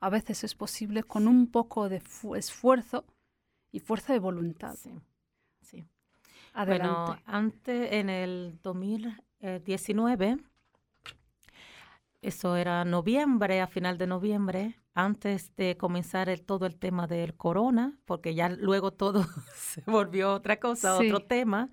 [0.00, 2.02] a veces es posible con un poco de
[2.36, 3.06] esfuerzo
[3.72, 4.74] y fuerza de voluntad.
[4.74, 5.00] Sí,
[5.62, 5.84] sí.
[6.52, 6.94] Adelante.
[6.94, 10.36] Bueno, antes, en el 2019,
[12.22, 17.36] eso era noviembre, a final de noviembre, antes de comenzar el, todo el tema del
[17.36, 21.70] corona, porque ya luego todo se volvió otra cosa, otro tema,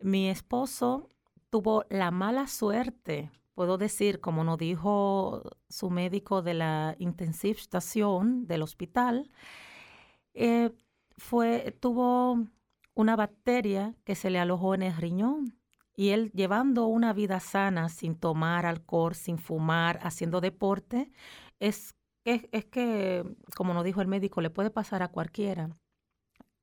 [0.00, 1.10] mi esposo
[1.50, 8.46] tuvo la mala suerte, puedo decir, como nos dijo su médico de la intensive station
[8.46, 9.30] del hospital,
[10.34, 10.70] eh,
[11.16, 12.46] fue, tuvo
[12.94, 15.58] una bacteria que se le alojó en el riñón.
[15.94, 21.10] Y él llevando una vida sana, sin tomar alcohol, sin fumar, haciendo deporte,
[21.60, 23.24] es es, es que,
[23.56, 25.70] como nos dijo el médico, le puede pasar a cualquiera.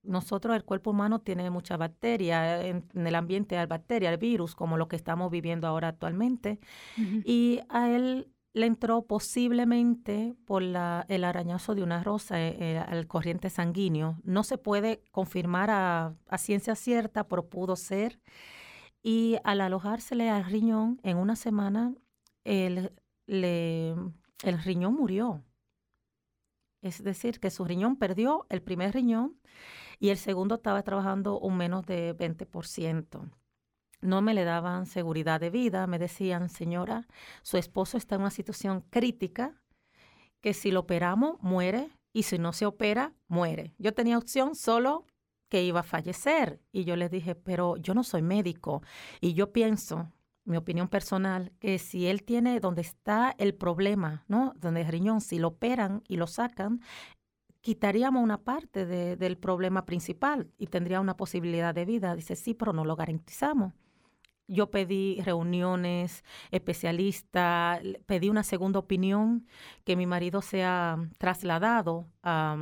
[0.03, 4.77] Nosotros, el cuerpo humano tiene mucha bacteria, en, el ambiente hay bacteria, el virus, como
[4.77, 6.59] lo que estamos viviendo ahora actualmente.
[7.25, 12.77] Y a él le entró posiblemente por la, el arañazo de una rosa eh, eh,
[12.79, 14.17] al corriente sanguíneo.
[14.23, 18.19] No se puede confirmar a, a, ciencia cierta, pero pudo ser.
[19.01, 21.95] Y al alojársele al riñón en una semana,
[22.43, 22.91] el,
[23.27, 25.43] el riñón murió.
[26.81, 29.39] Es decir, que su riñón perdió el primer riñón
[29.99, 33.29] y el segundo estaba trabajando un menos de 20%.
[34.01, 37.07] No me le daban seguridad de vida, me decían, señora,
[37.41, 39.61] su esposo está en una situación crítica,
[40.39, 43.73] que si lo operamos, muere, y si no se opera, muere.
[43.77, 45.05] Yo tenía opción solo
[45.49, 46.61] que iba a fallecer.
[46.71, 48.81] Y yo le dije, pero yo no soy médico
[49.19, 50.11] y yo pienso
[50.45, 54.53] mi opinión personal, que si él tiene donde está el problema, ¿no?
[54.57, 56.81] Donde el riñón, si lo operan y lo sacan,
[57.61, 62.15] quitaríamos una parte del problema principal y tendría una posibilidad de vida.
[62.15, 63.73] Dice, sí, pero no lo garantizamos.
[64.47, 69.45] Yo pedí reuniones, especialistas, pedí una segunda opinión,
[69.83, 72.57] que mi marido sea trasladado a,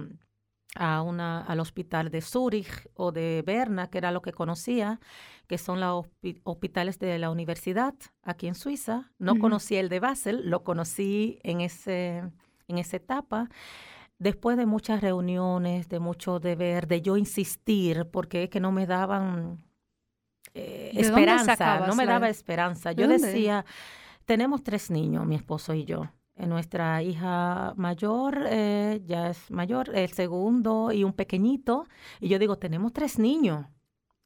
[0.78, 5.00] a una, al hospital de Zurich o de Berna, que era lo que conocía,
[5.48, 6.06] que son los
[6.44, 9.12] hospitales de la universidad aquí en Suiza.
[9.18, 12.24] No conocí el de Basel, lo conocí en, ese,
[12.68, 13.50] en esa etapa.
[14.20, 18.88] Después de muchas reuniones, de mucho deber, de yo insistir, porque es que no me
[18.88, 19.64] daban
[20.54, 22.92] eh, esperanza, no me daba esperanza.
[22.92, 23.66] Yo decía,
[24.26, 26.10] tenemos tres niños, mi esposo y yo.
[26.38, 31.86] Eh, nuestra hija mayor eh, ya es mayor, el segundo y un pequeñito.
[32.20, 33.66] Y yo digo, tenemos tres niños.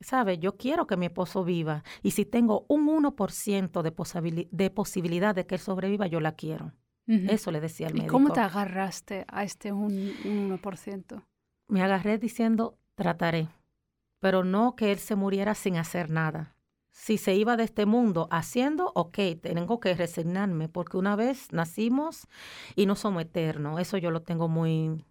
[0.02, 0.40] ¿Sabe?
[0.40, 1.84] Yo quiero que mi esposo viva.
[2.02, 6.74] Y si tengo un 1% de, de posibilidad de que él sobreviva, yo la quiero.
[7.08, 8.08] Eso le decía al médico.
[8.08, 11.24] ¿Y cómo te agarraste a este un, 1%?
[11.68, 13.50] Me agarré diciendo, trataré,
[14.20, 16.56] pero no que él se muriera sin hacer nada
[17.02, 22.28] si se iba de este mundo haciendo, ok, tengo que resignarme, porque una vez nacimos
[22.76, 23.82] y no somos eternos.
[23.82, 25.04] Eso yo lo tengo muy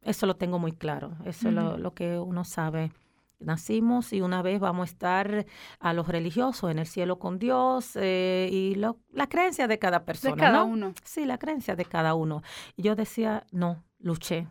[0.00, 2.92] eso lo tengo muy claro, eso es lo, lo que uno sabe
[3.40, 5.46] nacimos y una vez vamos a estar
[5.80, 10.06] a los religiosos en el cielo con Dios eh, y lo, la creencia de cada
[10.06, 10.34] persona.
[10.34, 10.66] De cada ¿no?
[10.66, 10.94] uno.
[11.04, 12.42] Sí, la creencia de cada uno.
[12.74, 14.48] Y yo decía, no, luché.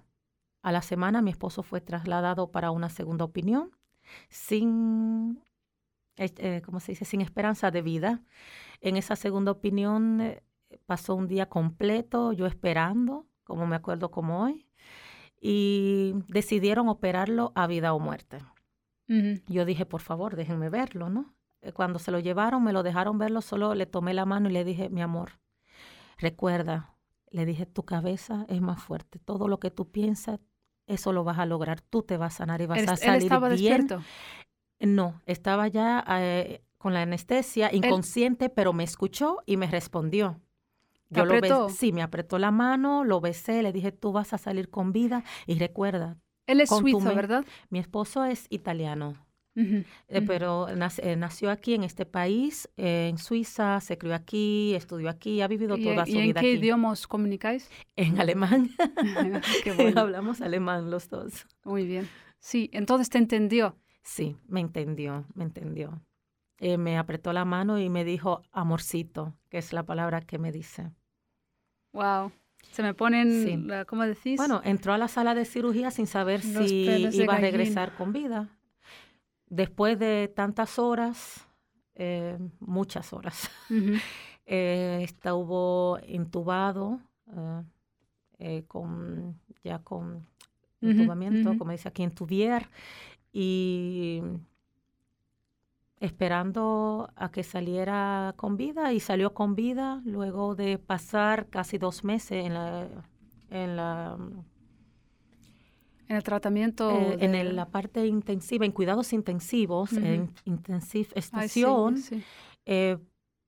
[0.62, 3.72] A la semana mi esposo fue trasladado para una segunda opinión
[4.30, 5.40] sin,
[6.18, 7.06] eh, ¿cómo se dice?
[7.06, 8.22] Sin esperanza de vida.
[8.82, 10.44] En esa segunda opinión eh,
[10.86, 14.68] pasó un día completo yo esperando, como me acuerdo como hoy,
[15.40, 18.40] y decidieron operarlo a vida o muerte.
[19.48, 21.34] Yo dije, por favor, déjenme verlo, ¿no?
[21.62, 24.54] Eh, Cuando se lo llevaron, me lo dejaron verlo, solo le tomé la mano y
[24.54, 25.40] le dije, mi amor,
[26.18, 26.96] recuerda,
[27.30, 29.20] le dije, tu cabeza es más fuerte.
[29.20, 30.40] Todo lo que tú piensas,
[30.88, 31.82] eso lo vas a lograr.
[31.82, 33.88] Tú te vas a sanar y vas Él, a él salir estaba bien.
[33.88, 34.04] despierto.
[34.86, 40.40] No, estaba ya eh, con la anestesia, inconsciente, pero me escuchó y me respondió.
[41.10, 44.34] ¿Te Yo lo besé, sí, me apretó la mano, lo besé, le dije, tú vas
[44.34, 46.18] a salir con vida y recuerda,
[46.48, 47.46] Él es suizo, ¿verdad?
[47.70, 49.16] mi esposo es italiano.
[49.56, 55.10] Eh, pero eh, nació aquí en este país, eh, en Suiza, se crió aquí, estudió
[55.10, 56.58] aquí, ha vivido ¿Y, toda y su en vida qué aquí.
[56.58, 57.70] idioma os comunicáis?
[57.96, 58.72] En alemán.
[59.64, 60.02] Qué bueno.
[60.02, 61.46] Hablamos alemán los dos.
[61.64, 62.10] Muy bien.
[62.40, 63.78] Sí, entonces te entendió.
[64.04, 66.02] Sí, me entendió, me entendió.
[66.60, 70.52] Eh, me apretó la mano y me dijo amorcito, que es la palabra que me
[70.52, 70.92] dice.
[71.94, 72.32] Wow.
[72.72, 73.58] Se me ponen, Sí.
[73.58, 74.38] la- ¿cómo decís?
[74.38, 78.14] Bueno, entró a la sala de cirugía sin saber Los si iba a regresar con
[78.14, 78.50] vida.
[79.48, 81.46] Después de tantas horas,
[81.96, 83.52] eh, muchas horas,
[84.46, 87.00] eh, estuvo intubado
[88.68, 90.28] con ya con
[90.82, 91.60] intubamiento, ujú.
[91.60, 92.68] como dice aquí, intubier,
[93.34, 94.22] y
[96.00, 102.04] esperando a que saliera con vida y salió con vida luego de pasar casi dos
[102.04, 102.88] meses en la
[103.50, 104.18] en la
[106.10, 106.90] En el tratamiento.
[106.90, 112.22] eh, en el- la parte intensiva, en cuidados intensivos, en intensive Ay, sí, estación, sí.
[112.66, 112.98] eh,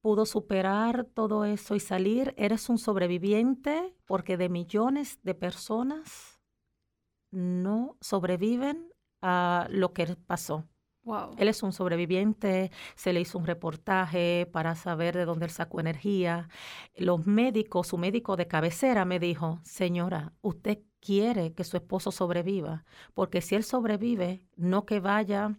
[0.01, 2.33] pudo superar todo eso y salir.
[2.37, 6.39] Eres un sobreviviente porque de millones de personas
[7.31, 8.89] no sobreviven
[9.25, 10.67] a lo que pasó.
[11.03, 11.35] Wow.
[11.37, 15.79] Él es un sobreviviente, se le hizo un reportaje para saber de dónde él sacó
[15.79, 16.49] energía.
[16.95, 22.85] Los médicos, su médico de cabecera me dijo, señora, usted quiere que su esposo sobreviva,
[23.13, 25.57] porque si él sobrevive, no que vaya,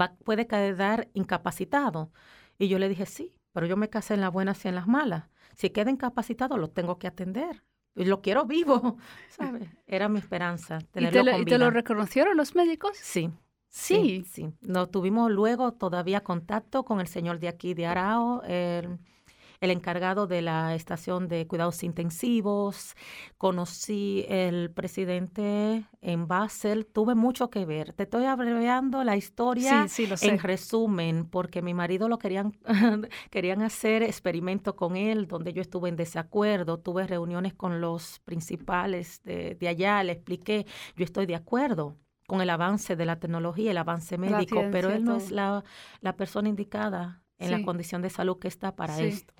[0.00, 2.12] va- puede quedar incapacitado.
[2.58, 4.86] Y yo le dije, sí, pero yo me casé en las buenas y en las
[4.88, 5.30] malas.
[5.56, 7.64] Si queda incapacitado, lo tengo que atender.
[7.96, 9.68] Y lo quiero vivo, ¿sabes?
[9.86, 11.70] Era mi esperanza, ¿Y te, lo, con y te lo vida.
[11.70, 12.96] reconocieron los médicos?
[13.00, 13.30] Sí,
[13.68, 13.94] Sí.
[13.96, 14.54] Sí, sí.
[14.60, 18.42] No tuvimos luego todavía contacto con el señor de aquí de Arao,
[19.60, 22.94] el encargado de la estación de cuidados intensivos.
[23.38, 26.86] Conocí el presidente en Basel.
[26.86, 27.92] Tuve mucho que ver.
[27.92, 32.52] Te estoy abreviando la historia Sí, sí, en resumen, porque mi marido lo querían,
[33.30, 36.78] querían hacer experimento con él, donde yo estuve en desacuerdo.
[36.78, 41.96] Tuve reuniones con los principales de, de allá, le expliqué, yo estoy de acuerdo
[42.26, 45.64] con el avance de la tecnología, el avance médico, pero él no es la,
[46.00, 47.54] la persona indicada en Sí.
[47.56, 49.04] la condición de salud que está para Sí.
[49.04, 49.34] esto.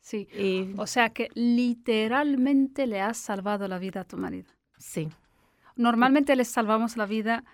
[0.00, 0.28] Sí.
[0.36, 4.50] Y, O sea que literalmente le has salvado la vida a tu marido.
[4.78, 5.08] sí.
[5.74, 7.44] Normalmente les salvamos la vida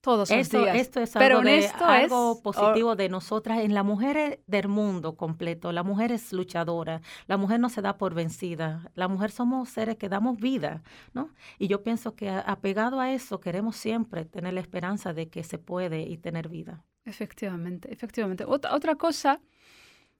[0.00, 0.76] todos los Esto, días.
[0.76, 4.16] esto es pero algo, en de- esto algo es- positivo de nosotras, en la mujer
[4.16, 5.70] eh, del mundo completo.
[5.72, 9.96] La mujer es luchadora, la mujer no se da por vencida, la mujer somos seres
[9.96, 10.82] que damos vida,
[11.12, 11.28] ¿no?
[11.58, 15.58] Y yo pienso que apegado a eso queremos siempre tener la esperanza de que se
[15.58, 16.84] puede y tener vida.
[17.06, 18.44] Efectivamente, efectivamente.
[18.44, 19.40] Otra, otra cosa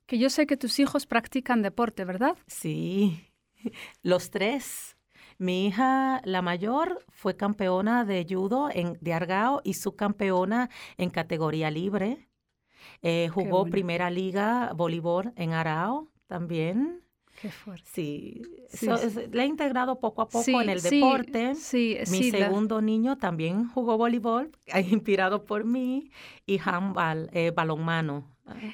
[0.07, 2.37] que yo sé que tus hijos practican deporte, ¿verdad?
[2.47, 3.33] Sí,
[4.03, 4.97] los tres.
[5.39, 11.71] Mi hija, la mayor, fue campeona de judo en, de Argao y subcampeona en categoría
[11.71, 12.29] libre.
[13.03, 13.73] Eh, jugó bueno.
[13.73, 17.03] primera liga voleibol en Arao también.
[17.41, 17.89] Qué fuerte.
[17.93, 19.21] Sí, Sí, sí.
[19.33, 21.55] la he integrado poco a poco Sí, en el sí, deporte.
[21.55, 24.51] Sí, Mi sí, la- segundo niño también jugó voleibol,
[25.05, 26.11] inspirado por mí,
[26.47, 28.25] y handball, eh, balonmano.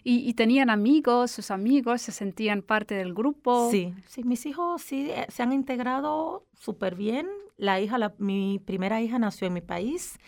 [0.04, 3.68] y, y tenían amigos, sus amigos se sentían parte del grupo.
[3.70, 7.26] Sí, sí, mis hijos sí eh, se han integrado súper bien.
[7.56, 10.18] La hija, la- mi primera hija nació en mi país,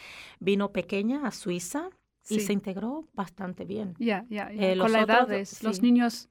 [0.40, 1.88] vino pequeña a Suiza
[2.28, 2.40] y Sí.
[2.40, 3.94] se integró bastante bien.
[3.98, 4.72] Ya, ya, ya.
[4.72, 5.82] Eh, Con la otros, edad, es- los sí.
[5.82, 6.28] niños,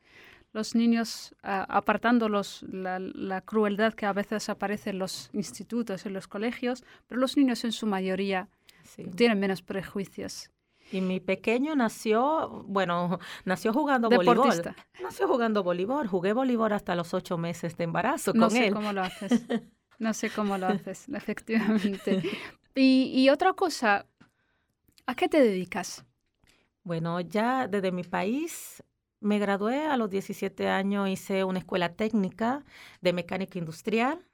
[0.54, 6.06] los niños ah, apartando los, la, la crueldad que a veces aparece en los institutos,
[6.06, 8.48] en los colegios, pero los niños en su mayoría
[8.84, 9.04] Sí.
[9.16, 10.50] tienen menos prejuicios.
[10.92, 14.36] Y mi pequeño nació, bueno, nació jugando voleibol.
[14.36, 14.76] Deportista.
[15.02, 16.08] Nació jugando voleibol.
[16.08, 18.74] Jugué voleibol hasta los ocho meses de embarazo No con sé él.
[18.74, 19.32] cómo lo haces.
[20.00, 22.22] No sé cómo lo haces, efectivamente.
[22.76, 24.06] Y, y otra cosa,
[25.06, 26.04] ¿a qué te dedicas?
[26.84, 28.84] Bueno, ya desde mi país
[29.24, 32.64] me gradué a los 17 años, hice una escuela técnica
[33.02, 34.28] de mecánica industrial.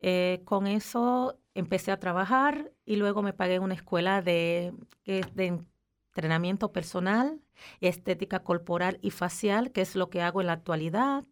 [0.00, 4.72] Eh, con eso empecé a trabajar y luego me pagué una escuela de,
[5.04, 5.60] de
[6.16, 7.40] entrenamiento personal,
[7.80, 11.24] estética corporal y facial, que es lo que hago en la actualidad.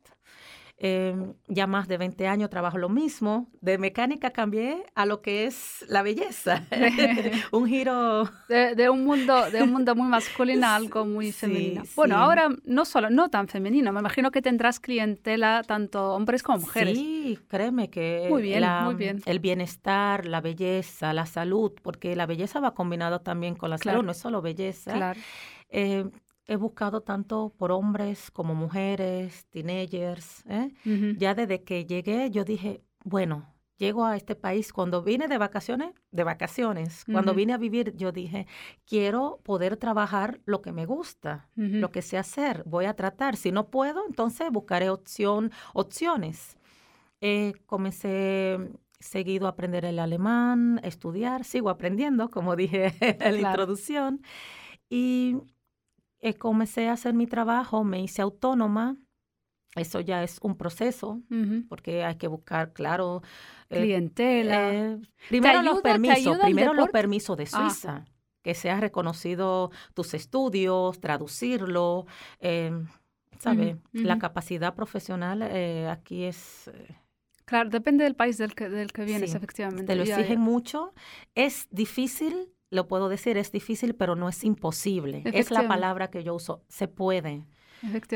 [0.76, 1.14] Eh,
[1.46, 3.48] ya más de 20 años trabajo lo mismo.
[3.60, 6.64] De mecánica cambié a lo que es la belleza.
[7.52, 11.32] un giro De, de un mundo, de un mundo muy masculino a algo muy Sí,
[11.32, 11.84] femenino.
[11.94, 12.20] Bueno, sí.
[12.22, 13.92] ahora no solo, no tan femenino.
[13.92, 16.98] Me imagino que tendrás clientela tanto hombres como mujeres.
[16.98, 19.22] Sí, créeme que Muy bien, la- muy bien.
[19.26, 23.98] el bienestar, la belleza, la salud, porque la belleza va combinado también con la Claro.
[23.98, 24.92] salud, no es solo belleza.
[24.92, 25.20] Claro.
[25.70, 26.04] Eh,
[26.46, 30.44] he buscado tanto por hombres como mujeres, teenagers.
[30.48, 30.70] ¿eh?
[31.18, 34.72] Ya desde que llegué, yo dije, bueno, llego a este país.
[34.72, 38.46] Cuando vine de vacaciones, de vacaciones, cuando vine a vivir, yo dije,
[38.86, 42.62] quiero poder trabajar lo que me gusta, lo que sé hacer.
[42.66, 43.36] Voy a tratar.
[43.36, 46.56] Si no puedo, entonces buscaré opción, opciones.
[47.20, 48.58] Eh, comencé
[49.00, 53.48] seguido a aprender el alemán, estudiar, sigo aprendiendo, como dije en la Claro.
[53.62, 54.20] introducción.
[54.90, 55.36] Y
[56.24, 58.96] eh, comencé a hacer mi trabajo, me hice autónoma.
[59.76, 61.66] Eso ya es un proceso, Ujú.
[61.68, 63.22] porque hay que buscar, claro.
[63.70, 64.98] eh, Clientela.
[65.28, 67.70] primero ayuda- los permisos, primero los permisos de Ah.
[67.70, 68.04] Suiza,
[68.42, 72.06] que seas reconocido tus estudios, traducirlo,
[72.40, 72.70] eh,
[73.40, 73.74] ¿sabe?
[73.94, 74.20] Ujú, La ujú.
[74.20, 76.96] capacidad profesional eh, aquí es, eh,
[77.46, 79.84] Claro, depende del país del que, del que vienes, Sí, efectivamente.
[79.84, 80.44] te lo Ya, exigen ya.
[80.44, 80.94] mucho.
[81.34, 85.22] Es difícil, lo puedo decir, es difícil, pero no es imposible.
[85.24, 87.44] Es la palabra que yo uso, se puede.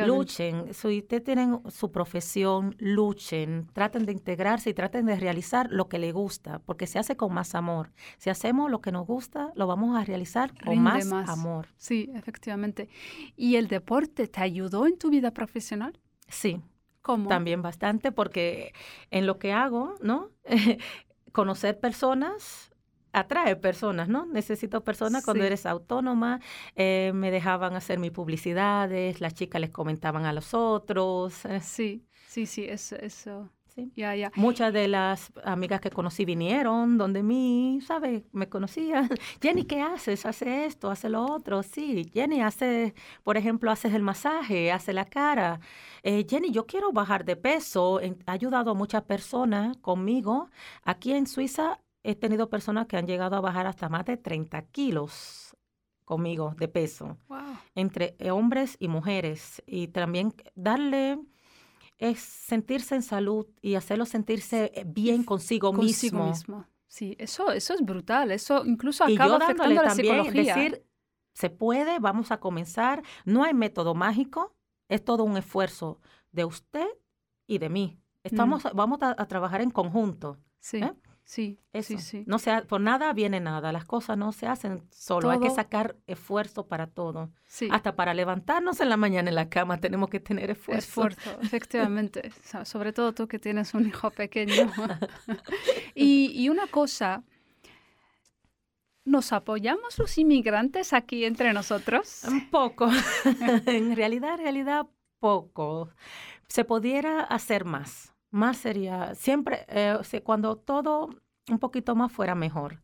[0.07, 5.89] Luchen, si ustedes tienen su profesión, luchen, traten de integrarse y traten de realizar lo
[5.89, 7.93] que les gusta, porque se hace con más amor.
[8.17, 11.29] Si hacemos lo que nos gusta, lo vamos a realizar con más, más.
[11.29, 11.69] amor.
[11.77, 12.89] Sí, efectivamente.
[13.37, 15.99] ¿Y el deporte te ayudó en tu vida profesional?
[16.29, 16.63] Sí,
[17.03, 17.29] ¿Cómo?
[17.29, 18.73] también bastante, porque
[19.11, 20.31] en lo que hago, ¿no?
[21.33, 22.73] Conocer personas
[23.19, 24.27] atrae personas, ¿no?
[24.27, 26.41] Necesito personas cuando eres autónoma.
[26.77, 31.45] eh, me dejaban hacer mis publicidades, las chicas les comentaban a los otros.
[31.45, 33.51] eh, Sí, sí, sí, eso, eso.
[33.75, 33.93] sí.
[33.97, 34.31] Ya, ya.
[34.35, 38.25] Muchas de las amigas que conocí vinieron donde mí, ¿sabes?
[38.33, 39.09] Me conocían.
[39.43, 40.27] Jenny, ¿qué haces?
[40.27, 41.63] Hace esto, hace lo otro.
[41.63, 45.61] Sí, Jenny hace, por ejemplo, haces el masaje, hace la cara.
[46.03, 48.01] Eh, Jenny, yo quiero bajar de peso.
[48.27, 50.51] Ha ayudado a muchas personas conmigo.
[50.85, 51.81] Aquí en Suiza
[52.11, 55.57] he tenido personas que han llegado a bajar hasta más de 30 kilos
[56.05, 57.39] conmigo de peso Wow.
[57.75, 61.19] entre eh, hombres y mujeres y también darle
[61.99, 66.29] es sentirse en salud y hacerlo sentirse eh, bien consigo, Consigo mismo.
[66.31, 66.67] mismo.
[66.87, 68.31] Sí, eso, eso es brutal.
[68.31, 70.41] Eso incluso acaba afectando la también, psicología.
[70.43, 70.45] ¿eh?
[70.65, 70.87] decir,
[71.35, 73.03] se puede, vamos a comenzar.
[73.27, 74.55] No hay método mágico,
[74.89, 76.01] es todo un esfuerzo
[76.33, 76.87] de usted
[77.47, 77.99] y de mí.
[78.23, 80.39] Estamos, Vamos a, a trabajar en conjunto.
[80.61, 80.93] sí, ¿eh?
[81.31, 81.89] Sí, Eso.
[81.89, 82.25] sí, sí.
[82.27, 83.71] No sea, por nada viene nada.
[83.71, 85.29] Las cosas no se hacen solo.
[85.29, 87.31] Hay que sacar esfuerzo para todo.
[87.47, 87.69] sí.
[87.71, 91.07] Hasta para levantarnos en la mañana en la cama tenemos que tener esfuerzo.
[91.07, 92.33] Esfuerzo, efectivamente.
[92.45, 94.73] So- Sobre todo tú que tienes un hijo pequeño.
[95.95, 97.23] y, y una cosa,
[99.05, 102.25] ¿nos apoyamos los inmigrantes aquí entre nosotros?
[102.25, 102.89] Un poco.
[103.67, 104.87] en realidad, en realidad,
[105.21, 105.91] poco.
[106.49, 108.15] Se pudiera hacer más.
[108.31, 111.09] Más sería, siempre, eh, cuando todo
[111.51, 112.81] un poquito más fuera mejor.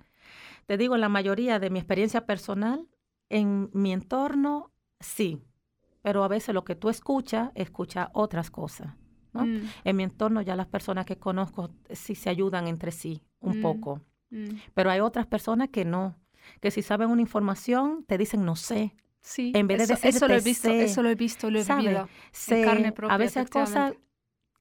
[0.67, 2.89] Te digo, en la mayoría de mi experiencia personal,
[3.29, 4.71] en mi entorno,
[5.01, 5.43] sí.
[6.03, 8.95] Pero a veces lo que tú escuchas, escucha otras cosas.
[9.33, 9.47] ¿no?
[9.47, 13.59] Mm, En mi entorno ya las personas que conozco sí se ayudan entre sí un
[13.59, 13.63] Mm.
[13.63, 14.01] poco.
[14.31, 14.45] mm.
[14.75, 16.17] Pero hay otras personas que no,
[16.61, 18.95] que si saben una información te dicen no sé.
[19.21, 21.59] Sí, En vez de eso, eso lo he visto, sé, eso lo he visto, lo
[21.59, 22.09] he vivido.
[22.63, 23.95] carne propia, a veces hay cosas.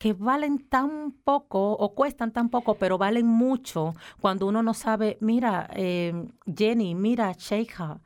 [0.04, 5.18] Que valen tan poco o cuestan tan poco, pero valen mucho cuando uno no sabe,
[5.22, 8.02] mira, eh, Jenny, mira, Sheikha,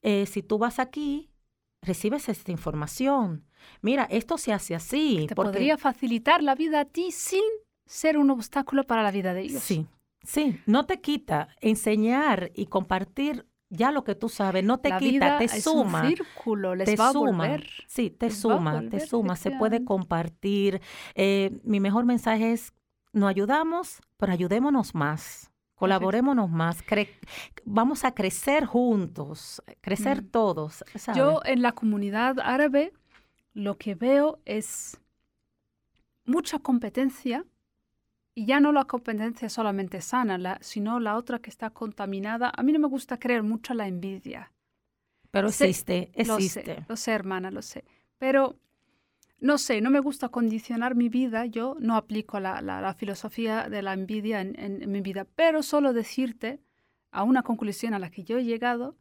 [0.00, 1.32] eh, si tú vas aquí,
[1.82, 3.42] recibes esta información.
[3.82, 5.24] Mira, esto se hace así.
[5.28, 7.42] Te porque- podría facilitar la vida a ti sin
[7.84, 9.60] ser un obstáculo para la vida de ellos.
[9.60, 9.88] Sí,
[10.22, 13.44] sí, no te quita enseñar y compartir
[13.76, 16.02] ya lo que tú sabes, no te la quita, vida te es suma.
[16.02, 17.68] un círculo, les te va a suma, volver.
[17.86, 20.80] sí, te les suma, te suma, se puede compartir.
[21.14, 22.72] Eh, mi mejor mensaje es,
[23.12, 27.08] nos ayudamos, pero ayudémonos más, colaborémonos más, cre-
[27.64, 30.28] vamos a crecer juntos, crecer Mm.
[30.30, 30.84] todos.
[31.14, 32.92] Yo en la comunidad árabe
[33.52, 34.98] lo que veo es
[36.24, 37.44] mucha competencia
[38.34, 42.52] y ya no la competencia solamente sana, la, sino la otra que está contaminada.
[42.54, 44.52] A mí no me gusta creer mucho la envidia.
[45.30, 46.64] Pero existe, existe.
[46.64, 47.84] Lo sé, lo sé, hermana, lo sé.
[48.18, 48.56] Pero
[49.40, 53.82] no sé, no me gusta condicionar mi vida, yo no aplico la, la, filosofía de
[53.82, 56.60] la envidia en, en, mi vida, pero solo decirte
[57.10, 58.96] a una conclusión a la que yo he llegado,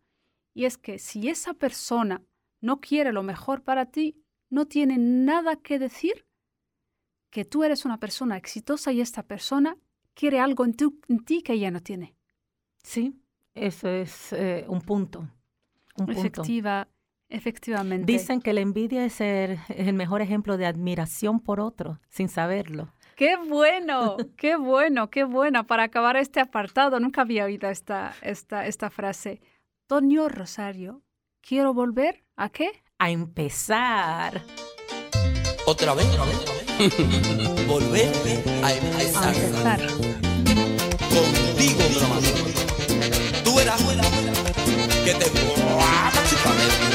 [0.54, 2.24] y es que si esa persona
[2.62, 4.18] no quiere lo mejor para ti,
[4.50, 6.26] no tiene nada que decir
[7.34, 9.76] que tú eres una persona exitosa y esta persona
[10.14, 10.76] quiere algo en,
[11.26, 12.14] ti que ella no tiene.
[12.84, 13.20] Sí,
[13.56, 15.28] eso es eh, un punto.
[15.98, 16.88] Un Efectiva,
[17.30, 18.06] efectivamente.
[18.06, 22.94] Dicen que la envidia es el, el mejor ejemplo de admiración por otro, sin saberlo.
[23.16, 24.18] ¡Qué bueno!
[24.38, 25.10] ¡Qué bueno!
[25.10, 25.66] ¡Qué bueno!
[25.66, 29.42] Para acabar este apartado, nunca había oído esta, esta, esta frase.
[29.88, 31.02] Toño Rosario,
[31.42, 32.84] quiero volver a qué?
[33.00, 34.44] A empezar.
[35.66, 36.53] ¿Otra vez?
[37.68, 38.12] Volver
[38.64, 39.80] a empezar.
[41.10, 43.82] Contigo, mi Tú eras
[45.06, 46.93] que te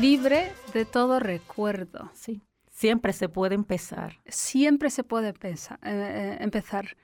[0.00, 2.10] Libre de todo recuerdo.
[2.14, 2.40] Sí.
[2.70, 4.20] Siempre se puede empezar.
[4.26, 6.96] Siempre se puede pesa- eh, eh, empezar.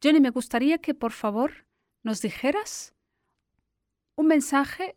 [0.00, 1.52] Jenny, me gustaría que por favor
[2.02, 2.94] nos dijeras
[4.16, 4.96] un mensaje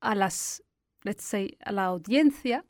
[0.00, 0.62] a las,
[1.02, 2.64] let's say, a la audiencia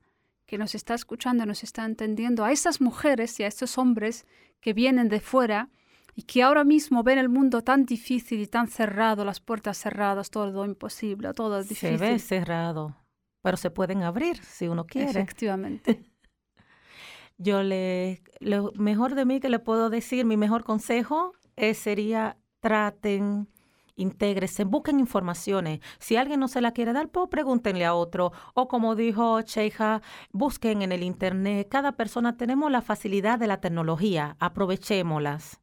[0.47, 4.26] que nos está escuchando, nos está entendiendo, a esas mujeres y a estos hombres
[4.61, 5.68] que vienen de fuera
[6.15, 10.31] y que ahora mismo ven el mundo tan difícil y tan cerrado, las puertas cerradas,
[10.31, 11.99] todo imposible, todo Se difícil.
[11.99, 12.97] ve cerrado,
[13.43, 15.11] pero se pueden abrir si uno quiere.
[15.11, 16.05] Efectivamente.
[17.39, 22.37] Yo le, lo mejor de mí que le puedo decir, mi mejor consejo es, sería
[22.61, 23.49] traten,
[23.97, 25.81] intégrese, busquen informaciones.
[25.99, 28.33] Si alguien no se la quiere dar, pues pregúntenle a otro.
[28.55, 30.03] O como dijo Cheija,
[30.33, 31.69] busquen en el internet.
[31.71, 35.60] Cada persona tenemos la facilidad de la tecnología, aprovechémoslas.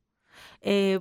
[0.62, 1.00] Eh,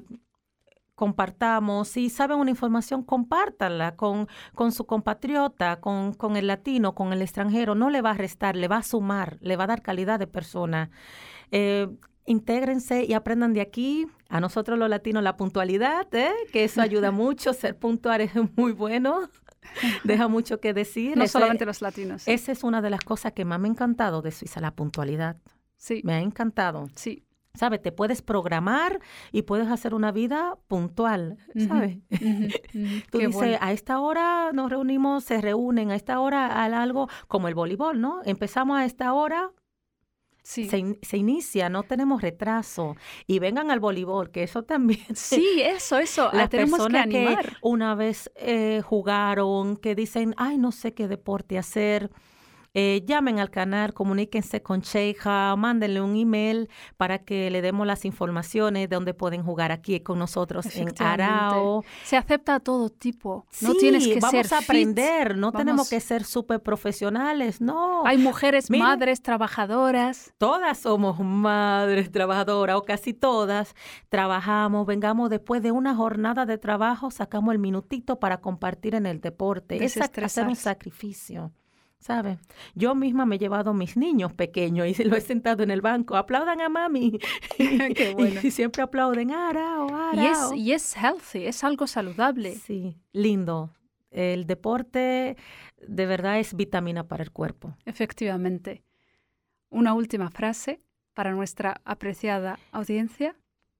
[0.94, 7.12] compartamos, si saben una información, compártanla con, con su compatriota, con, con el latino, con
[7.12, 7.74] el extranjero.
[7.74, 10.26] No le va a restar, le va a sumar, le va a dar calidad de
[10.26, 10.90] persona.
[11.50, 11.88] Eh,
[12.24, 14.06] intégrense y aprendan de aquí.
[14.28, 16.32] A nosotros los latinos la puntualidad, ¿eh?
[16.52, 17.52] que eso ayuda mucho.
[17.52, 19.28] Ser puntual es muy bueno.
[20.04, 21.16] Deja mucho que decir.
[21.18, 22.26] No Ese- solamente los latinos.
[22.26, 25.36] Esa es una de las cosas que más me ha encantado de Suiza, la puntualidad.
[25.76, 26.88] Sí, Me ha encantado.
[26.94, 27.22] sí.
[27.56, 27.82] ¿Sabes?
[27.82, 29.00] Te puedes programar
[29.32, 31.38] y puedes hacer una vida puntual,
[31.68, 31.98] ¿sabes?
[33.10, 33.58] Tú dices, bueno.
[33.60, 38.00] a esta hora nos reunimos, se reúnen, a esta hora al algo como el voleibol,
[38.00, 38.20] ¿no?
[38.24, 39.50] Empezamos a esta hora,
[40.42, 40.68] Sí.
[40.68, 42.94] se, in- se inicia, no tenemos retraso.
[43.26, 45.00] Y vengan al voleibol, que eso también.
[45.16, 46.28] Sí, eso, eso.
[46.32, 47.56] ah, Las tenemos que personas que, animar.
[47.62, 52.10] una vez eh, jugaron, que dicen, ay, no sé qué deporte hacer.
[52.78, 56.68] Eh, llamen al canal, comuníquense con Cheija, mándenle un email
[56.98, 60.92] para que le demos las informaciones de dónde pueden jugar aquí con nosotros en.
[60.98, 61.84] Arao.
[62.04, 63.46] Se acepta a todo tipo.
[63.62, 64.68] no Sí, tienes que vamos ser a fit.
[64.68, 68.04] aprender, no tenemos que ser súper profesionales, no.
[68.04, 68.86] Hay mujeres, Miren.
[68.86, 70.34] madres, trabajadoras.
[70.36, 73.74] Todas somos madres trabajadoras o casi todas
[74.10, 79.22] trabajamos, vengamos después de una jornada de trabajo, sacamos el minutito para compartir en el
[79.22, 79.82] deporte.
[79.82, 81.52] Es hacer un sacrificio,
[82.74, 85.80] Yo misma me he llevado a mis niños pequeños y lo he sentado en el
[85.80, 87.18] banco, aplaudan a mami.
[87.56, 88.40] Qué bueno.
[88.42, 90.54] Y siempre aplauden, arao, Y es, arao.
[90.54, 92.54] y es healthy, es algo saludable.
[92.54, 93.70] Sí, lindo.
[94.10, 95.36] El deporte
[95.86, 97.76] de verdad es vitamina para el cuerpo.
[97.84, 98.82] Efectivamente.
[99.68, 100.80] Una última frase
[101.12, 103.36] para nuestra apreciada audiencia.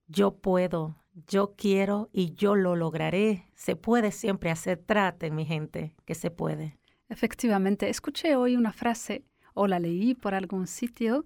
[0.09, 0.97] Yo puedo,
[1.27, 3.47] yo quiero y yo lo lograré.
[3.55, 4.79] Se puede siempre hacer.
[4.79, 6.77] Traten, mi gente, que se puede.
[7.09, 11.25] Efectivamente, escuché hoy una frase, o la leí por algún sitio,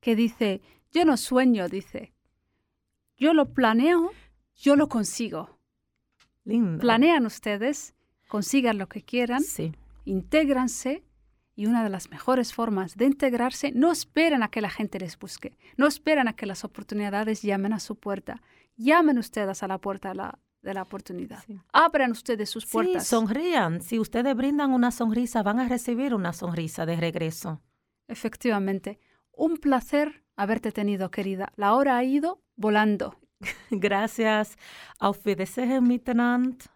[0.00, 0.60] que dice,
[0.92, 2.12] yo no sueño, dice,
[3.16, 4.12] yo lo planeo,
[4.54, 5.58] yo lo consigo.
[6.44, 6.80] Lindo.
[6.80, 7.94] Planean ustedes,
[8.28, 9.72] consigan lo que quieran, Sí,
[10.04, 11.02] intégranse
[11.56, 15.18] y una de las mejores formas de integrarse, no esperan a que la gente les
[15.18, 18.42] busque, no esperan a que las oportunidades llamen a su puerta,
[18.76, 21.58] llamen ustedes a la puerta la, de la oportunidad, Sí.
[21.72, 23.06] abran ustedes sus sí, puertas.
[23.06, 23.80] sonrían.
[23.80, 27.62] Si ustedes brindan una sonrisa, van a recibir una sonrisa de regreso.
[28.08, 28.98] Efectivamente,
[29.32, 31.52] un placer haberte tenido, querida.
[31.56, 33.16] La hora ha ido volando.
[33.70, 34.56] Gracias.
[34.98, 36.68] Auf Wiedersehen miteinander.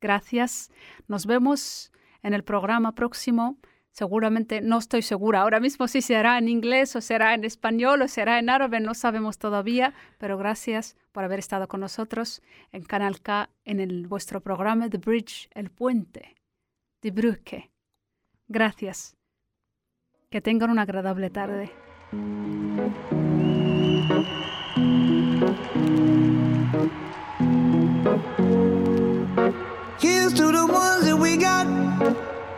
[0.00, 0.70] Gracias.
[1.08, 1.92] Nos vemos
[2.22, 3.58] en el programa próximo.
[3.98, 8.06] Seguramente, no estoy segura ahora mismo si será en inglés o será en español o
[8.06, 12.40] será en árabe, no sabemos todavía, pero gracias por haber estado con nosotros
[12.70, 16.36] en Canal K en el, vuestro programa The Bridge, el puente,
[17.02, 17.72] de Brücke.
[18.46, 19.16] Gracias.
[20.30, 21.72] Que tengan una agradable tarde.